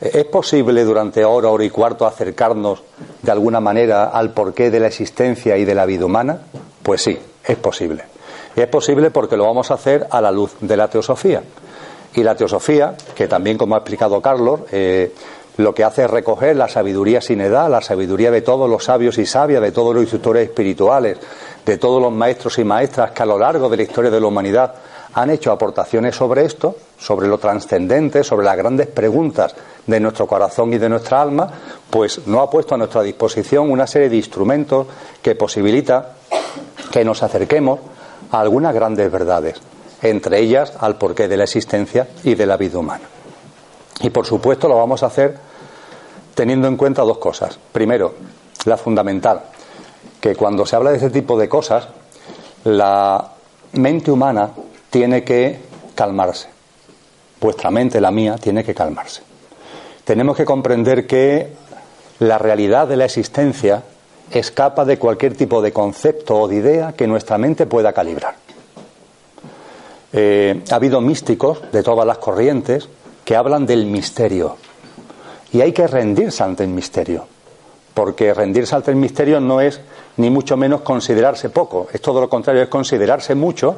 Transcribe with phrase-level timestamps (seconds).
[0.00, 2.82] ¿Es posible durante hora, hora y cuarto acercarnos
[3.20, 6.40] de alguna manera al porqué de la existencia y de la vida humana?
[6.82, 8.04] Pues sí, es posible.
[8.54, 11.42] Es posible porque lo vamos a hacer a la luz de la teosofía.
[12.14, 15.12] Y la teosofía, que también, como ha explicado Carlos, eh,
[15.58, 19.18] lo que hace es recoger la sabiduría sin edad, la sabiduría de todos los sabios
[19.18, 21.18] y sabias, de todos los instructores espirituales,
[21.66, 24.28] de todos los maestros y maestras que a lo largo de la historia de la
[24.28, 24.72] humanidad
[25.14, 30.72] han hecho aportaciones sobre esto, sobre lo trascendente, sobre las grandes preguntas de nuestro corazón
[30.72, 31.50] y de nuestra alma,
[31.90, 34.86] pues no ha puesto a nuestra disposición una serie de instrumentos
[35.20, 36.12] que posibilita
[36.92, 37.80] que nos acerquemos
[38.30, 39.56] a algunas grandes verdades,
[40.02, 43.08] entre ellas al porqué de la existencia y de la vida humana.
[44.02, 45.36] Y por supuesto lo vamos a hacer
[46.34, 47.58] teniendo en cuenta dos cosas.
[47.72, 48.14] Primero,
[48.66, 49.40] la fundamental,
[50.26, 51.86] que cuando se habla de ese tipo de cosas,
[52.64, 53.30] la
[53.74, 54.50] mente humana
[54.90, 55.60] tiene que
[55.94, 56.48] calmarse.
[57.40, 59.22] Vuestra mente, la mía, tiene que calmarse.
[60.04, 61.52] Tenemos que comprender que
[62.18, 63.84] la realidad de la existencia
[64.32, 68.34] escapa de cualquier tipo de concepto o de idea que nuestra mente pueda calibrar.
[70.12, 72.88] Eh, ha habido místicos de todas las corrientes
[73.24, 74.56] que hablan del misterio.
[75.52, 77.35] Y hay que rendirse ante el misterio.
[77.96, 79.80] Porque rendirse ante el misterio no es
[80.18, 81.88] ni mucho menos considerarse poco.
[81.92, 83.76] Es todo lo contrario, es considerarse mucho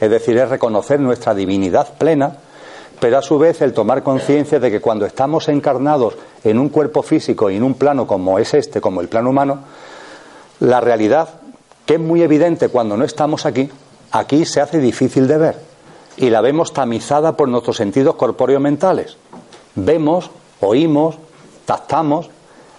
[0.00, 2.36] es decir, es reconocer nuestra divinidad plena,
[3.00, 7.02] pero a su vez el tomar conciencia de que cuando estamos encarnados en un cuerpo
[7.02, 9.60] físico y en un plano como es este, como el plano humano,
[10.60, 11.28] la realidad,
[11.86, 13.70] que es muy evidente cuando no estamos aquí,
[14.10, 15.56] aquí se hace difícil de ver
[16.16, 19.16] y la vemos tamizada por nuestros sentidos corpóreo mentales.
[19.74, 21.16] Vemos, oímos,
[21.64, 22.30] tactamos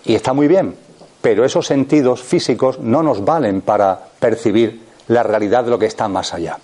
[0.06, 0.76] y está muy bien,
[1.22, 6.08] pero esos sentidos físicos no nos valen para percibir la realidad de lo que está
[6.08, 6.58] más allá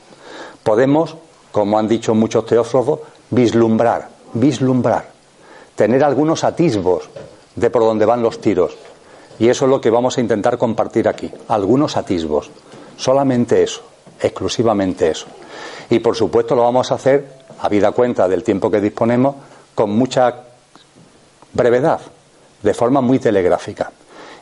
[0.63, 1.15] podemos,
[1.51, 5.09] como han dicho muchos teósofos, vislumbrar, vislumbrar,
[5.75, 7.09] tener algunos atisbos
[7.55, 8.77] de por dónde van los tiros.
[9.39, 12.51] Y eso es lo que vamos a intentar compartir aquí, algunos atisbos,
[12.97, 13.81] solamente eso,
[14.19, 15.25] exclusivamente eso.
[15.89, 17.27] Y por supuesto lo vamos a hacer,
[17.59, 19.35] habida cuenta del tiempo que disponemos,
[19.73, 20.43] con mucha
[21.53, 22.01] brevedad,
[22.61, 23.91] de forma muy telegráfica.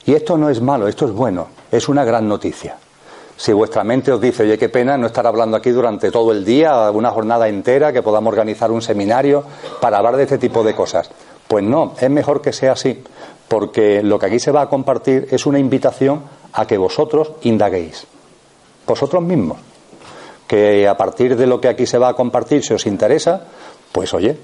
[0.06, 2.78] Y esto no es malo, esto es bueno, es una gran noticia.
[3.36, 6.44] Si vuestra mente os dice, oye, qué pena no estar hablando aquí durante todo el
[6.44, 9.44] día, una jornada entera, que podamos organizar un seminario
[9.80, 11.10] para hablar de este tipo de cosas.
[11.48, 13.02] Pues no, es mejor que sea así,
[13.48, 18.06] porque lo que aquí se va a compartir es una invitación a que vosotros indaguéis,
[18.86, 19.58] vosotros mismos,
[20.46, 23.44] que a partir de lo que aquí se va a compartir, si os interesa,
[23.92, 24.38] pues oye,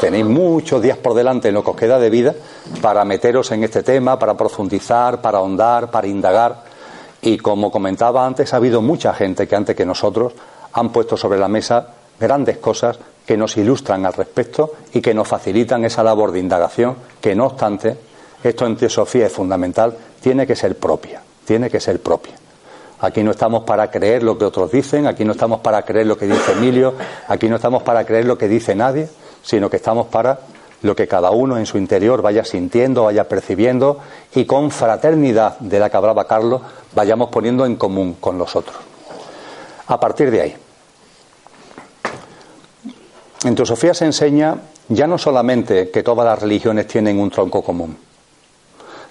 [0.00, 2.34] tenéis muchos días por delante en lo que os queda de vida
[2.82, 6.64] para meteros en este tema, para profundizar, para ahondar, para indagar
[7.26, 10.32] y como comentaba antes, ha habido mucha gente que antes que nosotros
[10.72, 11.88] han puesto sobre la mesa
[12.20, 16.96] grandes cosas que nos ilustran al respecto y que nos facilitan esa labor de indagación
[17.20, 17.96] que, no obstante,
[18.44, 22.34] esto en teosofía es fundamental, tiene que ser propia, tiene que ser propia.
[23.00, 26.16] Aquí no estamos para creer lo que otros dicen, aquí no estamos para creer lo
[26.16, 26.94] que dice Emilio,
[27.26, 29.08] aquí no estamos para creer lo que dice nadie,
[29.46, 30.40] sino que estamos para
[30.82, 34.00] lo que cada uno en su interior vaya sintiendo, vaya percibiendo
[34.34, 36.60] y con fraternidad de la que hablaba Carlos
[36.94, 38.76] vayamos poniendo en común con los otros.
[39.86, 40.56] A partir de ahí,
[43.44, 44.56] en Teosofía se enseña
[44.88, 47.96] ya no solamente que todas las religiones tienen un tronco común,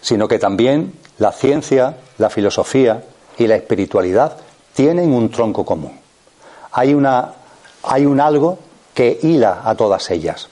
[0.01, 3.03] sino que también la ciencia, la filosofía
[3.37, 4.37] y la espiritualidad
[4.73, 5.97] tienen un tronco común.
[6.73, 7.33] Hay, una,
[7.83, 8.59] hay un algo
[8.95, 10.49] que hila a todas ellas.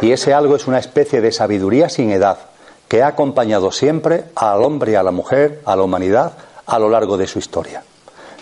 [0.00, 2.38] Y ese algo es una especie de sabiduría sin edad
[2.86, 6.32] que ha acompañado siempre al hombre y a la mujer, a la humanidad,
[6.66, 7.82] a lo largo de su historia,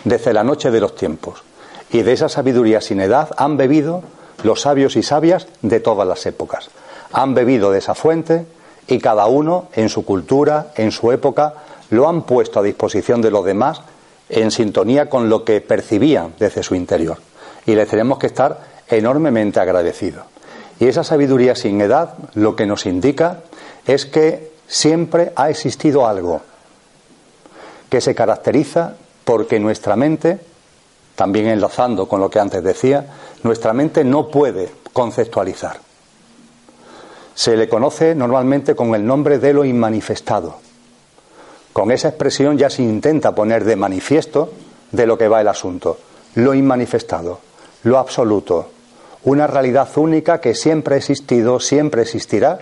[0.03, 1.43] desde la noche de los tiempos.
[1.91, 4.03] Y de esa sabiduría sin edad han bebido
[4.43, 6.69] los sabios y sabias de todas las épocas.
[7.11, 8.45] Han bebido de esa fuente
[8.87, 11.53] y cada uno en su cultura, en su época,
[11.89, 13.81] lo han puesto a disposición de los demás
[14.29, 17.17] en sintonía con lo que percibían desde su interior.
[17.65, 20.25] Y les tenemos que estar enormemente agradecidos.
[20.79, 23.41] Y esa sabiduría sin edad lo que nos indica
[23.85, 26.41] es que siempre ha existido algo
[27.89, 28.95] que se caracteriza
[29.25, 30.39] porque nuestra mente,
[31.15, 33.05] también enlazando con lo que antes decía,
[33.43, 35.79] nuestra mente no puede conceptualizar.
[37.33, 40.57] Se le conoce normalmente con el nombre de lo inmanifestado.
[41.73, 44.51] Con esa expresión ya se intenta poner de manifiesto
[44.91, 45.97] de lo que va el asunto.
[46.35, 47.39] Lo inmanifestado,
[47.83, 48.69] lo absoluto,
[49.23, 52.59] una realidad única que siempre ha existido, siempre existirá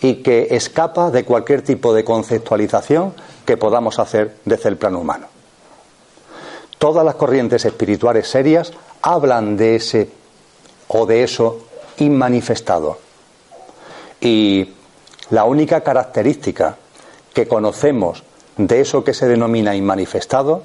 [0.00, 3.14] y que escapa de cualquier tipo de conceptualización
[3.44, 5.26] que podamos hacer desde el plano humano.
[6.78, 8.72] Todas las corrientes espirituales serias
[9.02, 10.10] hablan de ese
[10.86, 11.66] o de eso
[11.98, 12.98] inmanifestado.
[14.20, 14.74] Y
[15.30, 16.76] la única característica
[17.34, 18.22] que conocemos
[18.56, 20.62] de eso que se denomina inmanifestado,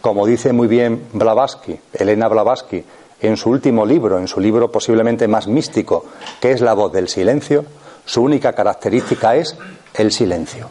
[0.00, 2.84] como dice muy bien Blavatsky, Elena Blavatsky,
[3.20, 6.06] en su último libro, en su libro posiblemente más místico,
[6.40, 7.64] que es La voz del silencio,
[8.04, 9.56] su única característica es
[9.94, 10.68] el silencio.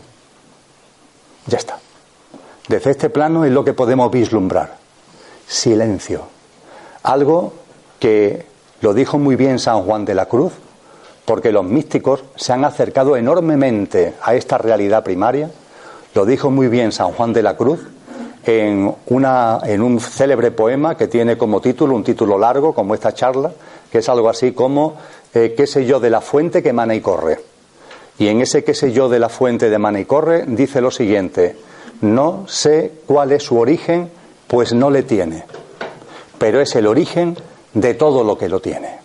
[1.46, 1.80] Ya está.
[2.68, 4.78] Desde este plano es lo que podemos vislumbrar.
[5.48, 6.24] Silencio.
[7.04, 7.54] Algo
[8.00, 8.46] que
[8.82, 10.54] lo dijo muy bien San Juan de la Cruz,
[11.26, 15.52] porque los místicos se han acercado enormemente a esta realidad primaria.
[16.14, 17.82] Lo dijo muy bien San Juan de la Cruz
[18.48, 18.96] en,
[19.82, 23.52] un célebre poema que tiene como título, un título largo, como esta charla,
[23.92, 24.96] que es algo así como
[25.34, 27.40] eh, qué sé yo de la fuente que mana y corre.
[28.18, 30.92] Y en ese qué sé yo de la fuente de mana y corre dice lo
[30.92, 31.58] siguiente,
[32.02, 34.10] no sé cuál es su origen,
[34.48, 35.44] pues no le tiene,
[36.38, 37.38] pero es el origen
[37.74, 38.98] de todo lo que lo tiene.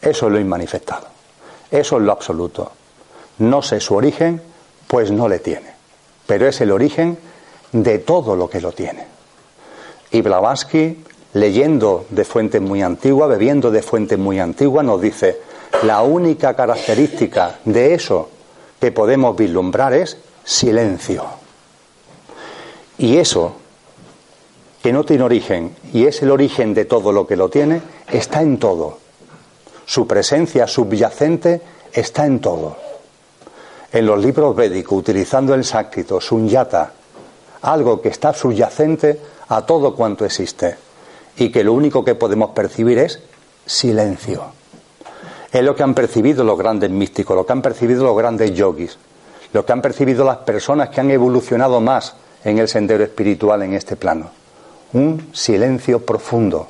[0.00, 1.06] Eso es lo inmanifestado,
[1.70, 2.72] eso es lo absoluto.
[3.38, 4.40] No sé su origen,
[4.86, 5.74] pues no le tiene,
[6.26, 7.18] pero es el origen
[7.72, 9.06] de todo lo que lo tiene.
[10.10, 15.38] Y Blavatsky, leyendo de fuentes muy antiguas, bebiendo de fuentes muy antiguas, nos dice,
[15.82, 18.28] la única característica de eso
[18.80, 21.24] que podemos vislumbrar es silencio.
[22.98, 23.54] Y eso,
[24.82, 27.80] que no tiene origen y es el origen de todo lo que lo tiene,
[28.10, 28.98] está en todo.
[29.86, 31.60] Su presencia subyacente
[31.92, 32.76] está en todo.
[33.92, 36.92] En los libros védicos, utilizando el sánscrito, sunyata,
[37.62, 40.76] algo que está subyacente a todo cuanto existe
[41.36, 43.20] y que lo único que podemos percibir es
[43.66, 44.44] silencio.
[45.52, 48.98] Es lo que han percibido los grandes místicos, lo que han percibido los grandes yogis,
[49.52, 52.14] lo que han percibido las personas que han evolucionado más
[52.44, 54.30] en el sendero espiritual en este plano.
[54.92, 56.68] Un silencio profundo,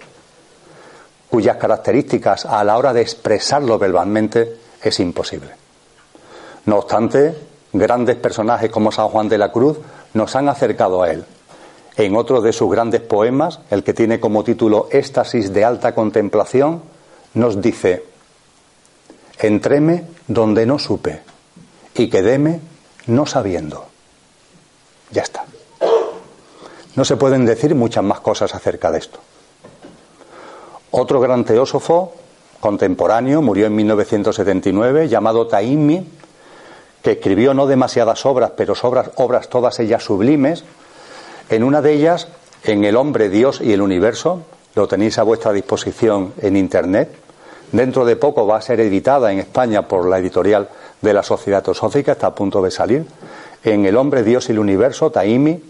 [1.28, 5.50] cuyas características a la hora de expresarlo verbalmente es imposible.
[6.66, 7.34] No obstante,
[7.72, 9.78] grandes personajes como San Juan de la Cruz
[10.14, 11.24] nos han acercado a él.
[11.96, 16.82] En otro de sus grandes poemas, el que tiene como título Éxtasis de alta contemplación,
[17.34, 18.04] nos dice,
[19.38, 21.20] Entréme donde no supe
[21.94, 22.60] y quedéme
[23.06, 23.86] no sabiendo.
[25.10, 25.44] Ya está.
[26.94, 29.18] No se pueden decir muchas más cosas acerca de esto.
[30.90, 32.14] Otro gran teósofo
[32.60, 36.06] contemporáneo murió en 1979, llamado Taimi,
[37.02, 40.64] que escribió no demasiadas obras, pero obras, obras todas ellas sublimes.
[41.48, 42.28] En una de ellas,
[42.64, 44.42] en El hombre, Dios y el universo,
[44.74, 47.10] lo tenéis a vuestra disposición en Internet.
[47.72, 50.68] Dentro de poco va a ser editada en España por la editorial
[51.00, 53.06] de la Sociedad Teosófica, está a punto de salir,
[53.64, 55.62] en El hombre, Dios y el universo, Taimi,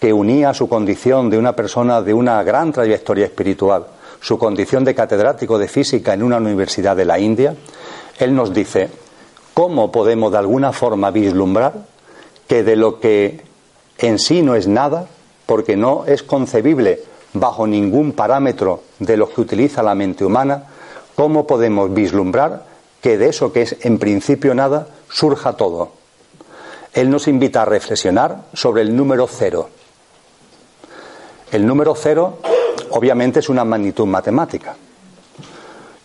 [0.00, 3.86] que unía su condición de una persona de una gran trayectoria espiritual,
[4.20, 7.54] su condición de catedrático de física en una universidad de la India,
[8.18, 8.88] él nos dice,
[9.56, 11.86] ¿cómo podemos de alguna forma vislumbrar
[12.46, 13.40] que de lo que
[13.96, 15.06] en sí no es nada,
[15.46, 17.00] porque no es concebible
[17.32, 20.64] bajo ningún parámetro de los que utiliza la mente humana,
[21.14, 22.66] cómo podemos vislumbrar
[23.00, 25.92] que de eso que es en principio nada surja todo.
[26.92, 29.70] Él nos invita a reflexionar sobre el número cero.
[31.50, 32.40] El número cero
[32.90, 34.76] obviamente es una magnitud matemática.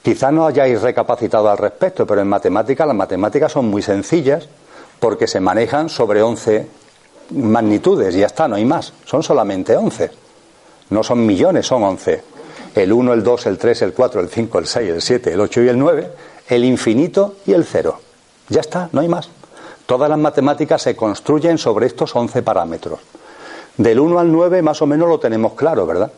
[0.01, 4.47] Quizá no hayáis recapacitado al respecto, pero en matemática las matemáticas son muy sencillas
[4.99, 6.67] porque se manejan sobre 11
[7.31, 10.11] magnitudes, y ya está, no hay más, son solamente 11.
[10.89, 12.23] No son millones, son 11.
[12.75, 15.39] El 1, el 2, el 3, el 4, el 5, el 6, el 7, el
[15.39, 16.11] 8 y el 9
[16.51, 17.99] el infinito y el cero.
[18.49, 19.29] Ya está, no hay más.
[19.85, 22.99] Todas las matemáticas se construyen sobre estos 11 parámetros.
[23.77, 26.11] Del 1 al 9 más o menos lo tenemos claro, ¿verdad?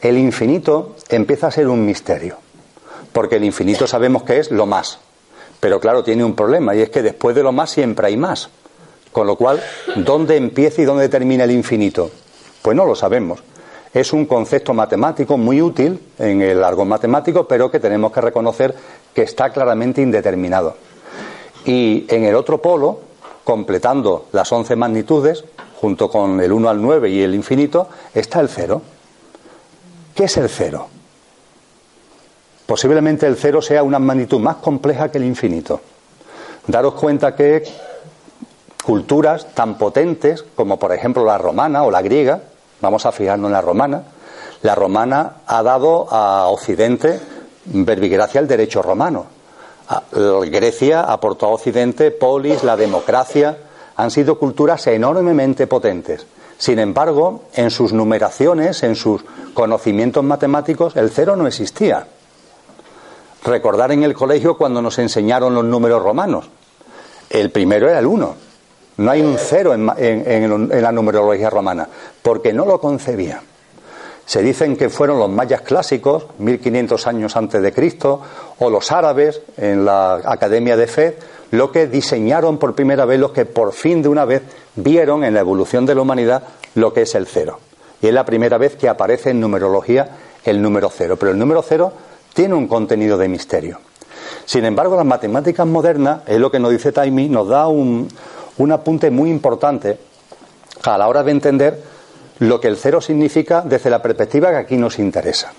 [0.00, 2.38] El infinito empieza a ser un misterio,
[3.12, 4.98] porque el infinito sabemos que es lo más.
[5.60, 8.48] Pero claro, tiene un problema y es que después de lo más siempre hay más.
[9.12, 9.62] Con lo cual,
[9.96, 12.10] ¿dónde empieza y dónde termina el infinito?
[12.62, 13.42] Pues no lo sabemos.
[13.92, 18.74] Es un concepto matemático muy útil en el largo matemático, pero que tenemos que reconocer
[19.12, 20.76] que está claramente indeterminado.
[21.64, 23.00] Y en el otro polo,
[23.42, 25.44] completando las 11 magnitudes,
[25.80, 28.80] junto con el 1 al 9 y el infinito, está el cero.
[30.14, 30.88] ¿Qué es el cero?
[32.70, 35.80] Posiblemente el cero sea una magnitud más compleja que el infinito.
[36.68, 37.64] Daros cuenta que
[38.84, 42.42] culturas tan potentes como por ejemplo la romana o la griega,
[42.80, 44.04] vamos a fijarnos en la romana,
[44.62, 47.18] la romana ha dado a Occidente
[47.64, 49.26] verbigracia el derecho romano.
[50.12, 53.58] Grecia aportó a Occidente polis, la democracia,
[53.96, 56.24] han sido culturas enormemente potentes.
[56.56, 59.24] Sin embargo, en sus numeraciones, en sus
[59.54, 62.06] conocimientos matemáticos, el cero no existía.
[63.44, 66.48] Recordar en el colegio cuando nos enseñaron los números romanos.
[67.28, 68.34] El primero era el uno.
[68.98, 71.88] No hay un cero en, en la numerología romana,
[72.22, 73.42] porque no lo concebía.
[74.26, 78.20] Se dicen que fueron los mayas clásicos, 1500 años antes de Cristo,
[78.58, 81.16] o los árabes en la Academia de Fe,
[81.50, 84.42] lo que diseñaron por primera vez, los que por fin de una vez
[84.76, 86.44] vieron en la evolución de la humanidad
[86.74, 87.58] lo que es el cero.
[88.00, 91.16] Y es la primera vez que aparece en numerología el número cero.
[91.18, 91.92] Pero el número cero
[92.34, 93.80] tiene un contenido de misterio.
[94.44, 98.08] Sin embargo, las matemáticas modernas, es lo que nos dice Taimi, nos da un,
[98.58, 99.98] un apunte muy importante
[100.82, 101.82] a la hora de entender
[102.40, 105.52] lo que el cero significa desde la perspectiva que aquí nos interesa.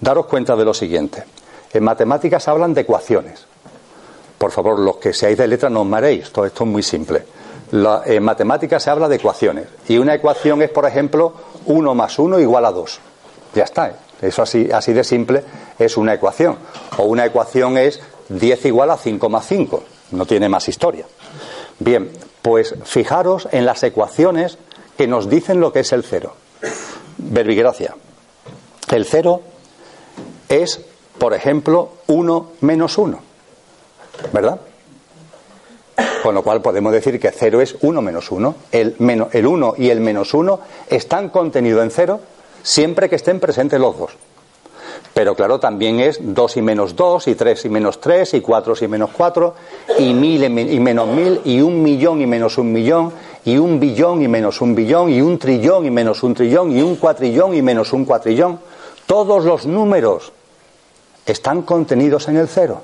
[0.00, 1.24] Daros cuenta de lo siguiente.
[1.72, 3.46] En matemáticas hablan de ecuaciones.
[4.38, 7.24] Por favor, los que seáis de letra no os maréis, todo esto es muy simple.
[8.06, 11.32] en matemáticas se habla de ecuaciones y una ecuación es, por ejemplo,
[11.66, 13.00] 1 más 1 igual a 2.
[13.54, 13.94] Ya está, ¿eh?
[14.20, 15.42] Eso así, así de simple
[15.78, 16.58] es una ecuación.
[16.98, 21.06] O una ecuación es 10 igual a 5 más 5, no tiene más historia.
[21.78, 22.10] Bien,
[22.42, 24.58] pues fijaros en las ecuaciones
[24.96, 26.34] que nos dicen lo que es el cero.
[27.18, 27.94] Verbigracia.
[28.92, 29.42] El cero
[30.48, 30.80] es,
[31.18, 33.34] por ejemplo, 1 menos 1.
[34.32, 34.60] ¿verdad?
[36.22, 38.54] Con lo cual podemos decir que 0 es 1 menos 1.
[38.72, 42.20] El, menos, el 1 y el menos 1 están contenidos en 0
[42.64, 44.16] siempre que estén presentes los dos.
[45.12, 48.74] Pero claro, también es 2 y menos 2, y 3 y menos 3, y 4
[48.80, 49.54] y menos 4,
[49.98, 53.12] y 1000 y menos 1000, y un millón y menos un millón,
[53.44, 56.82] y un billón y menos un billón, y un trillón y menos un trillón, y
[56.82, 58.58] un cuatrillón y menos un cuatrillón.
[59.06, 60.32] Todos los números
[61.26, 62.82] están contenidos en el cero.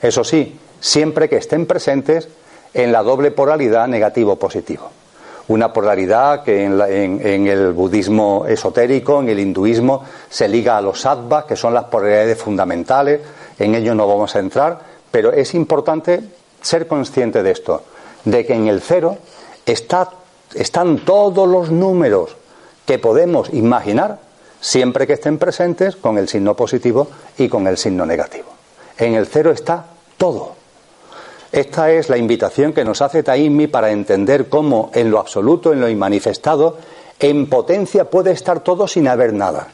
[0.00, 2.28] Eso sí, siempre que estén presentes
[2.72, 4.90] en la doble polaridad negativo-positivo.
[5.48, 11.44] Una polaridad que en, el budismo esotérico, en el hinduismo, se liga a los sattvas,
[11.44, 13.20] que son las polaridades fundamentales.
[13.58, 16.20] En ello no vamos a entrar, pero es importante
[16.62, 17.82] ser consciente de esto,
[18.24, 19.18] de que en el cero
[19.66, 22.36] están todos los números
[22.86, 24.18] que podemos imaginar
[24.60, 28.46] siempre que estén presentes con el signo positivo y con el signo negativo.
[28.96, 29.84] En el cero está
[30.16, 30.63] todo.
[31.54, 35.80] Esta es la invitación que nos hace Taimi para entender cómo en lo absoluto, en
[35.80, 36.78] lo inmanifestado,
[37.20, 39.68] en potencia puede estar todo sin haber nada.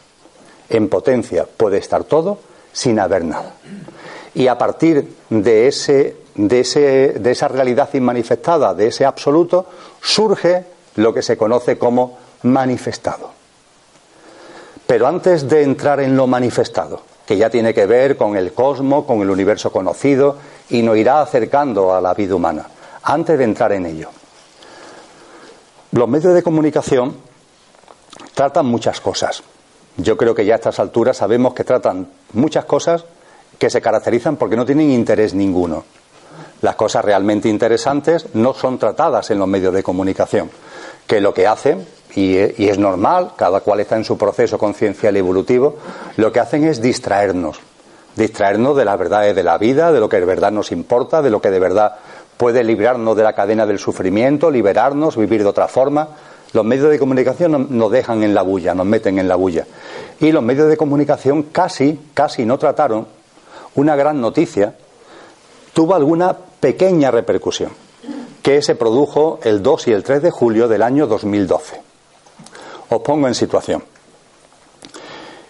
[0.68, 2.36] En potencia puede estar todo
[2.70, 3.54] sin haber nada.
[4.34, 9.64] Y a partir de, ese, de, ese, de esa realidad inmanifestada, de ese absoluto,
[10.02, 13.30] surge lo que se conoce como manifestado.
[14.86, 19.06] Pero antes de entrar en lo manifestado, que ya tiene que ver con el cosmos,
[19.06, 20.36] con el universo conocido,
[20.70, 22.66] y nos irá acercando a la vida humana.
[23.02, 24.10] Antes de entrar en ello,
[25.92, 27.16] los medios de comunicación
[28.34, 29.42] tratan muchas cosas.
[29.96, 33.04] Yo creo que ya a estas alturas sabemos que tratan muchas cosas
[33.58, 35.84] que se caracterizan porque no tienen interés ninguno.
[36.62, 40.50] Las cosas realmente interesantes no son tratadas en los medios de comunicación,
[41.06, 45.20] que lo que hacen y, es normal, cada cual está en su proceso conciencial y
[45.20, 45.76] evolutivo,
[46.16, 47.60] lo que hacen es distraernos,
[48.16, 51.30] distraernos de las verdades de la vida, de lo que de verdad nos importa, de
[51.30, 51.96] lo que de verdad
[52.36, 56.08] puede librarnos de la cadena del sufrimiento, liberarnos, vivir de otra forma.
[56.52, 59.66] Los medios de comunicación nos dejan en la bulla, nos meten en la bulla.
[60.18, 63.06] Y los medios de comunicación casi, casi no trataron
[63.74, 64.74] una gran noticia,
[65.72, 67.70] tuvo alguna pequeña repercusión,
[68.42, 71.80] que se produjo el 2 y el 3 de julio del año 2012.
[72.88, 73.82] Os pongo en situación.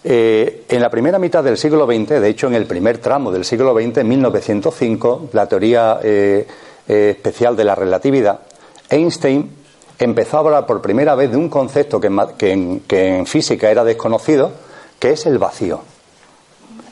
[0.02, 3.44] Eh, en la primera mitad del siglo XX, de hecho en el primer tramo del
[3.44, 6.46] siglo XX, en 1905, la teoría eh,
[6.88, 8.40] eh, especial de la relatividad,
[8.88, 9.50] Einstein
[9.98, 14.52] empezó a hablar por primera vez de un concepto que, que en física era desconocido,
[14.98, 15.82] que es el vacío.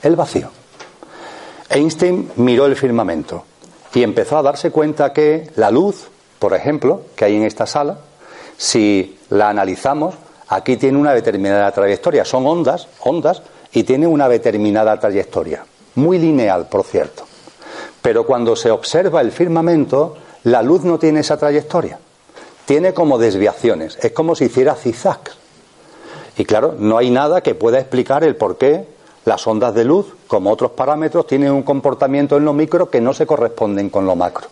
[0.03, 0.51] El vacío.
[1.71, 3.45] Einstein miró el firmamento
[3.95, 7.99] y empezó a darse cuenta que la luz, por ejemplo, que hay en esta sala,
[8.59, 10.15] si la analizamos,
[10.49, 12.25] aquí tiene una determinada trayectoria.
[12.25, 15.65] Son ondas, ondas, y tiene una determinada trayectoria.
[15.95, 17.25] Muy lineal, por cierto.
[18.03, 21.99] Pero cuando se observa el firmamento, la luz no tiene esa trayectoria.
[22.65, 23.99] Tiene como desviaciones.
[24.01, 25.37] Es como si hiciera zigzags.
[26.37, 28.87] Y claro, no hay nada que pueda explicar el por qué
[29.25, 33.13] las ondas de luz, como otros parámetros, tienen un comportamiento en lo micro que no
[33.13, 34.49] se corresponden con lo macro.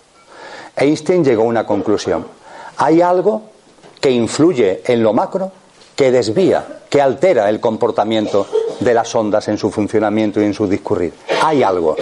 [0.76, 2.26] Einstein llegó a una conclusión.
[2.76, 3.42] Hay algo
[4.00, 5.50] que influye en lo macro
[5.96, 8.46] que desvía, que altera el comportamiento
[8.80, 11.14] de las ondas en su funcionamiento y en su discurrir.
[11.42, 11.96] Hay algo.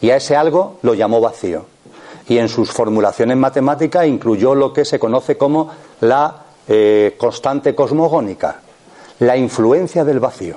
[0.00, 1.66] Y a ese algo lo llamó vacío.
[2.26, 5.70] Y en sus formulaciones matemáticas incluyó lo que se conoce como
[6.00, 8.60] la eh, constante cosmogónica,
[9.18, 10.56] la influencia del vacío.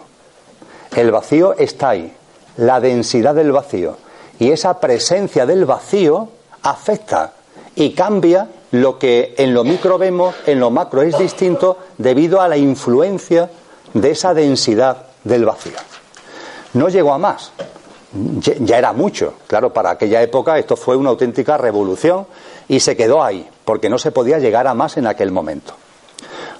[0.96, 2.13] El vacío está ahí,
[2.56, 3.98] la densidad del vacío.
[4.39, 6.29] Y esa presencia del vacío
[6.63, 7.34] afecta
[7.78, 12.48] y cambia lo que en lo micro vemos, en lo macro es distinto debido a
[12.48, 13.50] la influencia
[13.94, 15.78] de esa densidad del vacío.
[16.74, 17.52] No llegó a más,
[18.12, 19.36] ya era mucho.
[19.46, 22.26] Claro, para aquella época esto fue una auténtica revolución
[22.68, 25.74] y se quedó ahí, porque no se podía llegar a más en aquel momento.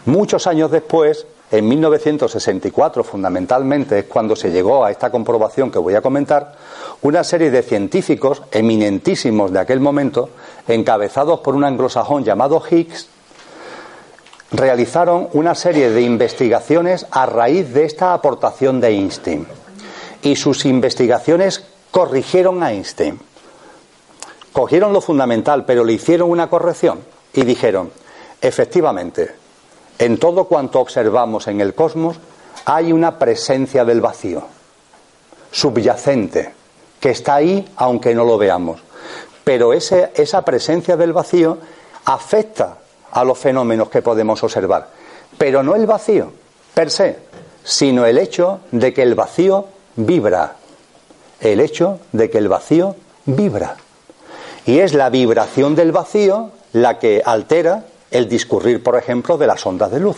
[0.06, 5.96] Muchos años después, en 1964 fundamentalmente, es cuando se llegó a esta comprobación que voy
[5.96, 6.54] a comentar,
[7.02, 10.30] una serie de científicos eminentísimos de aquel momento,
[10.68, 13.08] encabezados por un anglosajón llamado Higgs,
[14.52, 19.48] realizaron una serie de investigaciones a raíz de esta aportación de Einstein.
[20.22, 23.20] Y sus investigaciones corrigieron a Einstein.
[24.52, 27.00] Cogieron lo fundamental, pero le hicieron una corrección
[27.34, 27.92] y dijeron,
[28.42, 29.36] efectivamente,
[30.00, 32.18] en todo cuanto observamos en el cosmos
[32.66, 34.44] hay una presencia del vacío,
[35.52, 36.57] subyacente,
[37.00, 38.80] que está ahí aunque no lo veamos.
[39.44, 41.58] Pero esa presencia del vacío
[42.06, 42.78] afecta
[43.12, 44.90] a los fenómenos que podemos observar.
[45.38, 46.32] Pero no el vacío
[46.74, 47.18] per se,
[47.64, 50.56] sino el hecho de que el vacío vibra.
[51.40, 53.78] El hecho de que el vacío vibra.
[54.66, 59.66] Y es la vibración del vacío la que altera el discurrir, por ejemplo, de las
[59.66, 60.18] ondas de luz.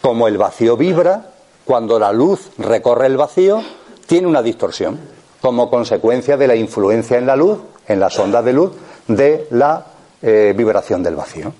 [0.00, 1.26] Como el vacío vibra,
[1.64, 3.62] cuando la luz recorre el vacío,
[4.06, 4.98] tiene una distorsión,
[5.42, 8.72] como consecuencia de la influencia en la luz, en las ondas de luz,
[9.08, 9.84] de la
[10.22, 11.52] eh, vibración del vacío.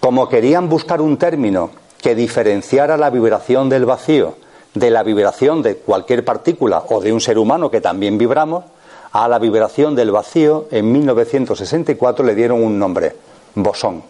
[0.00, 1.70] Como querían buscar un término
[2.02, 4.34] que diferenciara la vibración del vacío
[4.74, 8.64] de la vibración de cualquier partícula o de un ser humano que también vibramos,
[9.10, 13.16] a la vibración del vacío en 1964 le dieron un nombre,
[13.54, 14.02] bosón.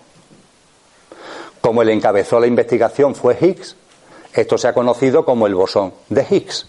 [1.61, 3.77] Como el encabezó la investigación fue Higgs,
[4.35, 6.67] esto se ha conocido como el bosón de Higgs,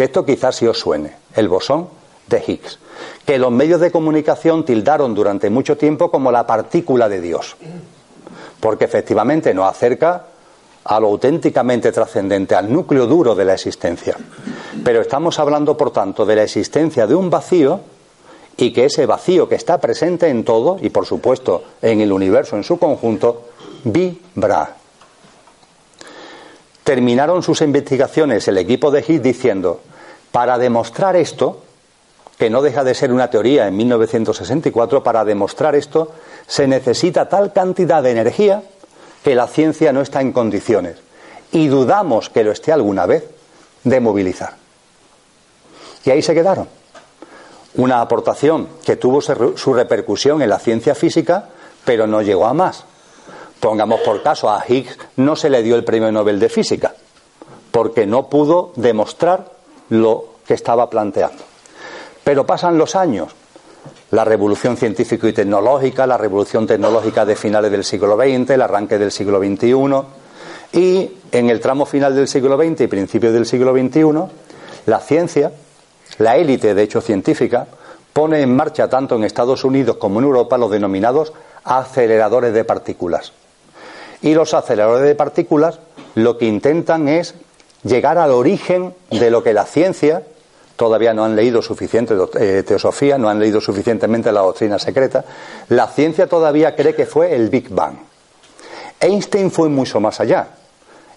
[0.00, 1.90] que esto quizás sí os suene, el bosón
[2.26, 2.78] de Higgs,
[3.26, 7.54] que los medios de comunicación tildaron durante mucho tiempo como la partícula de Dios
[8.60, 10.26] porque efectivamente nos acerca
[10.84, 14.16] a lo auténticamente trascendente, al núcleo duro de la existencia.
[14.84, 17.80] Pero estamos hablando, por tanto, de la existencia de un vacío
[18.56, 22.56] y que ese vacío que está presente en todo, y por supuesto en el universo
[22.56, 23.48] en su conjunto,
[23.84, 24.76] vibra.
[26.84, 29.80] Terminaron sus investigaciones el equipo de Higgs diciendo,
[30.32, 31.62] para demostrar esto,
[32.38, 36.12] que no deja de ser una teoría en 1964, para demostrar esto
[36.46, 38.62] se necesita tal cantidad de energía
[39.22, 40.96] que la ciencia no está en condiciones,
[41.52, 43.24] y dudamos que lo esté alguna vez,
[43.84, 44.54] de movilizar.
[46.04, 46.68] Y ahí se quedaron.
[47.76, 51.48] Una aportación que tuvo su repercusión en la ciencia física,
[51.84, 52.84] pero no llegó a más.
[53.60, 56.94] Pongamos por caso, a Higgs no se le dio el premio Nobel de Física,
[57.70, 59.59] porque no pudo demostrar
[59.90, 61.44] lo que estaba planteando.
[62.24, 63.28] Pero pasan los años,
[64.10, 68.98] la revolución científica y tecnológica, la revolución tecnológica de finales del siglo XX, el arranque
[68.98, 69.74] del siglo XXI,
[70.72, 74.02] y en el tramo final del siglo XX y principios del siglo XXI,
[74.86, 75.52] la ciencia,
[76.18, 77.66] la élite de hecho científica,
[78.12, 81.32] pone en marcha tanto en Estados Unidos como en Europa los denominados
[81.64, 83.32] aceleradores de partículas.
[84.22, 85.78] Y los aceleradores de partículas
[86.14, 87.34] lo que intentan es
[87.84, 90.22] llegar al origen de lo que la ciencia
[90.76, 95.24] todavía no han leído suficiente eh, teosofía, no han leído suficientemente la doctrina secreta.
[95.68, 97.96] La ciencia todavía cree que fue el Big Bang.
[98.98, 100.48] Einstein fue mucho más allá.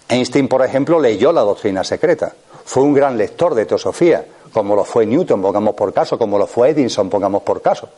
[0.08, 2.34] Einstein, por ejemplo, leyó la doctrina secreta.
[2.64, 6.46] Fue un gran lector de teosofía, como lo fue Newton, pongamos por caso, como lo
[6.46, 7.88] fue Edison, pongamos por caso.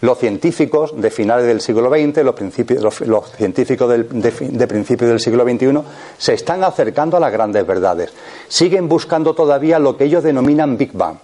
[0.00, 5.44] Los científicos de finales del siglo XX, los, los, científicos de, de principios del siglo
[5.44, 5.80] XXI,
[6.18, 8.12] se están acercando a las grandes verdades.
[8.48, 11.16] Siguen buscando todavía lo que ellos denominan Big Bang.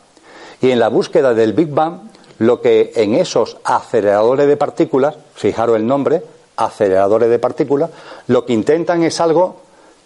[0.60, 5.76] Y en la búsqueda del Big Bang, lo que en esos aceleradores de partículas, fijaros
[5.76, 6.22] el nombre,
[6.56, 7.90] aceleradores de partículas,
[8.28, 9.56] lo que intentan es algo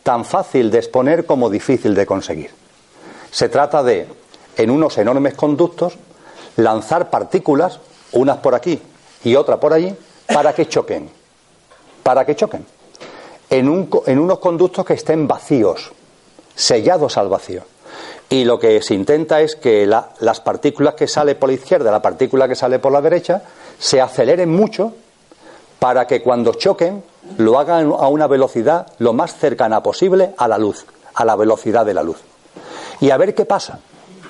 [0.02, 2.50] tan fácil de exponer como difícil de conseguir.
[3.31, 4.07] Se trata de,
[4.57, 5.98] en unos enormes conductos,
[6.57, 7.81] lanzar partículas
[8.12, 8.81] unas por aquí
[9.25, 9.95] y otra por allí,
[10.27, 11.11] para que choquen.
[12.03, 12.64] Para que choquen.
[13.51, 15.92] En, unos conductos que estén vacíos,
[16.55, 17.62] sellados al vacío.
[18.29, 22.03] Y lo que se intenta es que las partículas que sale por la izquierda, la
[22.03, 23.42] partícula que sale por la derecha,
[23.79, 24.92] se aceleren mucho
[25.79, 27.05] para que cuando choquen
[27.38, 31.85] lo hagan a una velocidad lo más cercana posible a la luz, a la velocidad
[31.87, 32.19] de la luz.
[33.01, 33.81] Y a ver qué pasa,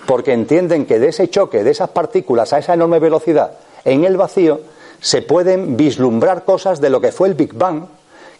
[0.06, 3.52] porque entienden que de ese choque, de esas partículas a esa enorme velocidad,
[3.86, 4.60] en el vacío
[5.00, 7.84] se pueden vislumbrar cosas de lo que fue el Big Bang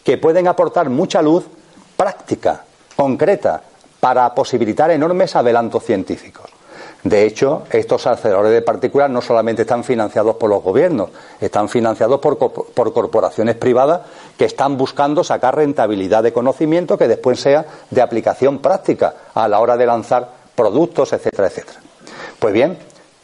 [0.04, 1.44] que pueden aportar mucha luz
[1.96, 3.62] práctica, concreta,
[4.00, 6.50] para posibilitar enormes adelantos científicos.
[7.02, 12.18] De hecho, estos aceleradores de partículas no solamente están financiados por los gobiernos, están financiados
[12.20, 14.00] por, por, corporaciones privadas
[14.36, 19.60] que están buscando sacar rentabilidad de conocimiento que después sea de aplicación práctica a la
[19.60, 21.78] hora de lanzar productos, etcétera, etcétera.
[22.40, 22.76] Pues bien,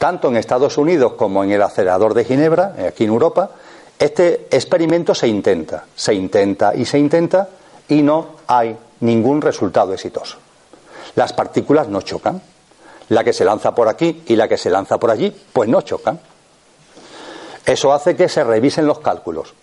[0.03, 3.51] tanto en Estados Unidos como en el acelerador de Ginebra, aquí en Europa,
[3.97, 7.49] este experimento se intenta, se intenta y se intenta
[7.89, 10.39] y no hay ningún resultado exitoso.
[11.15, 12.43] Las partículas no chocan.
[13.11, 15.83] La que se lanza por aquí y la que se lanza por allí, pues no
[15.83, 16.19] chocan.
[17.65, 19.55] Eso hace que se revisen los cálculos.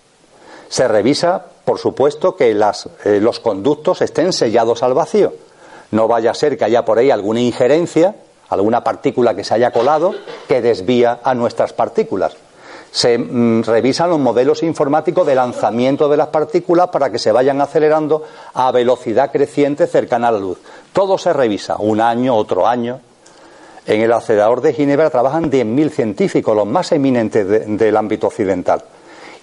[0.70, 5.34] Se revisa, por supuesto, que eh, los conductos estén sellados al vacío.
[5.92, 8.16] No vaya a ser que haya por ahí alguna injerencia,
[8.50, 10.14] alguna partícula que se haya colado,
[10.48, 12.36] que desvía a nuestras partículas
[12.92, 17.62] se mm, revisan los modelos informáticos de lanzamiento de las partículas para que se vayan
[17.62, 20.58] acelerando a velocidad creciente cercana a la luz.
[20.94, 23.00] Todo se revisa, un año, otro año.
[23.86, 28.84] En el acelerador de Ginebra trabajan 10.000 científicos, los más eminentes del ámbito occidental.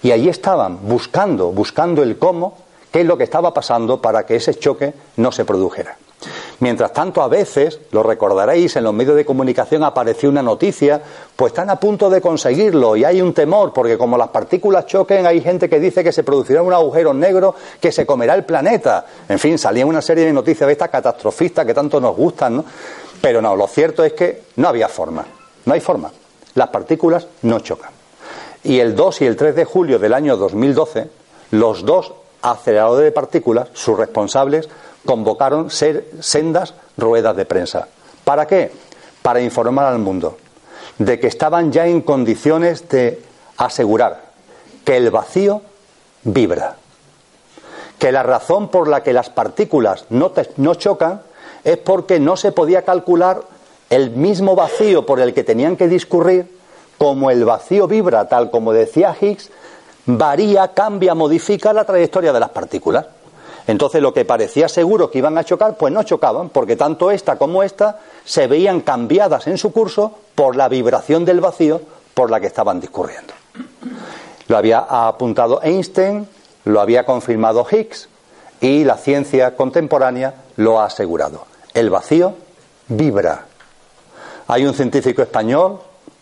[0.03, 2.55] Y allí estaban buscando, buscando el cómo,
[2.91, 5.97] qué es lo que estaba pasando para que ese choque no se produjera.
[6.59, 10.99] Mientras tanto, a veces, lo recordaréis, en los medios de comunicación apareció una noticia,
[11.35, 15.27] pues están a punto de conseguirlo y hay un temor, porque como las partículas choquen,
[15.27, 19.05] hay gente que dice que se producirá un agujero negro que se comerá el planeta.
[19.29, 22.65] En fin, salía una serie de noticias de estas catastrofistas que tanto nos gustan, ¿no?
[23.21, 25.25] Pero no, lo cierto es que no había forma,
[25.65, 26.11] no hay forma.
[26.55, 27.91] Las partículas no chocan.
[28.63, 31.07] Y el 2 y el 3 de julio del año 2012,
[31.51, 34.67] los dos aceleradores de partículas, sus responsables,
[35.07, 37.87] convocaron ser sendas ruedas de prensa.
[38.23, 38.71] ¿Para qué?
[39.23, 40.37] Para informar al mundo
[40.99, 43.21] de que estaban ya en condiciones de
[43.57, 44.27] asegurar
[44.85, 45.61] que el vacío
[46.23, 46.75] vibra,
[47.97, 51.21] que la razón por la que las partículas no, no chocan
[51.63, 53.41] es porque no se podía calcular
[53.89, 56.55] el mismo vacío por el que tenían que discurrir,
[56.97, 59.51] como el vacío vibra, tal como decía Higgs,
[60.05, 63.05] varía, cambia, modifica la trayectoria de las partículas.
[63.67, 67.37] Entonces lo que parecía seguro que iban a chocar, pues no chocaban, porque tanto esta
[67.37, 71.81] como esta se veían cambiadas en su curso por la vibración del vacío
[72.13, 73.33] por la que estaban discurriendo.
[74.47, 76.27] Lo había apuntado Einstein,
[76.63, 78.07] lo había confirmado Higgs
[78.61, 81.45] y la ciencia contemporánea lo ha asegurado.
[81.73, 82.35] El vacío
[82.87, 83.45] vibra.
[84.47, 85.79] Hay un científico español,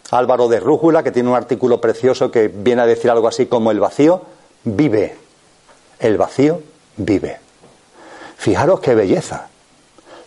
[0.10, 3.70] Álvaro de Rújula, que tiene un artículo precioso que viene a decir algo así como
[3.70, 4.24] el vacío
[4.64, 5.16] vive.
[6.00, 6.62] El vacío
[6.98, 7.40] vive.
[8.38, 9.48] Fijaros qué belleza.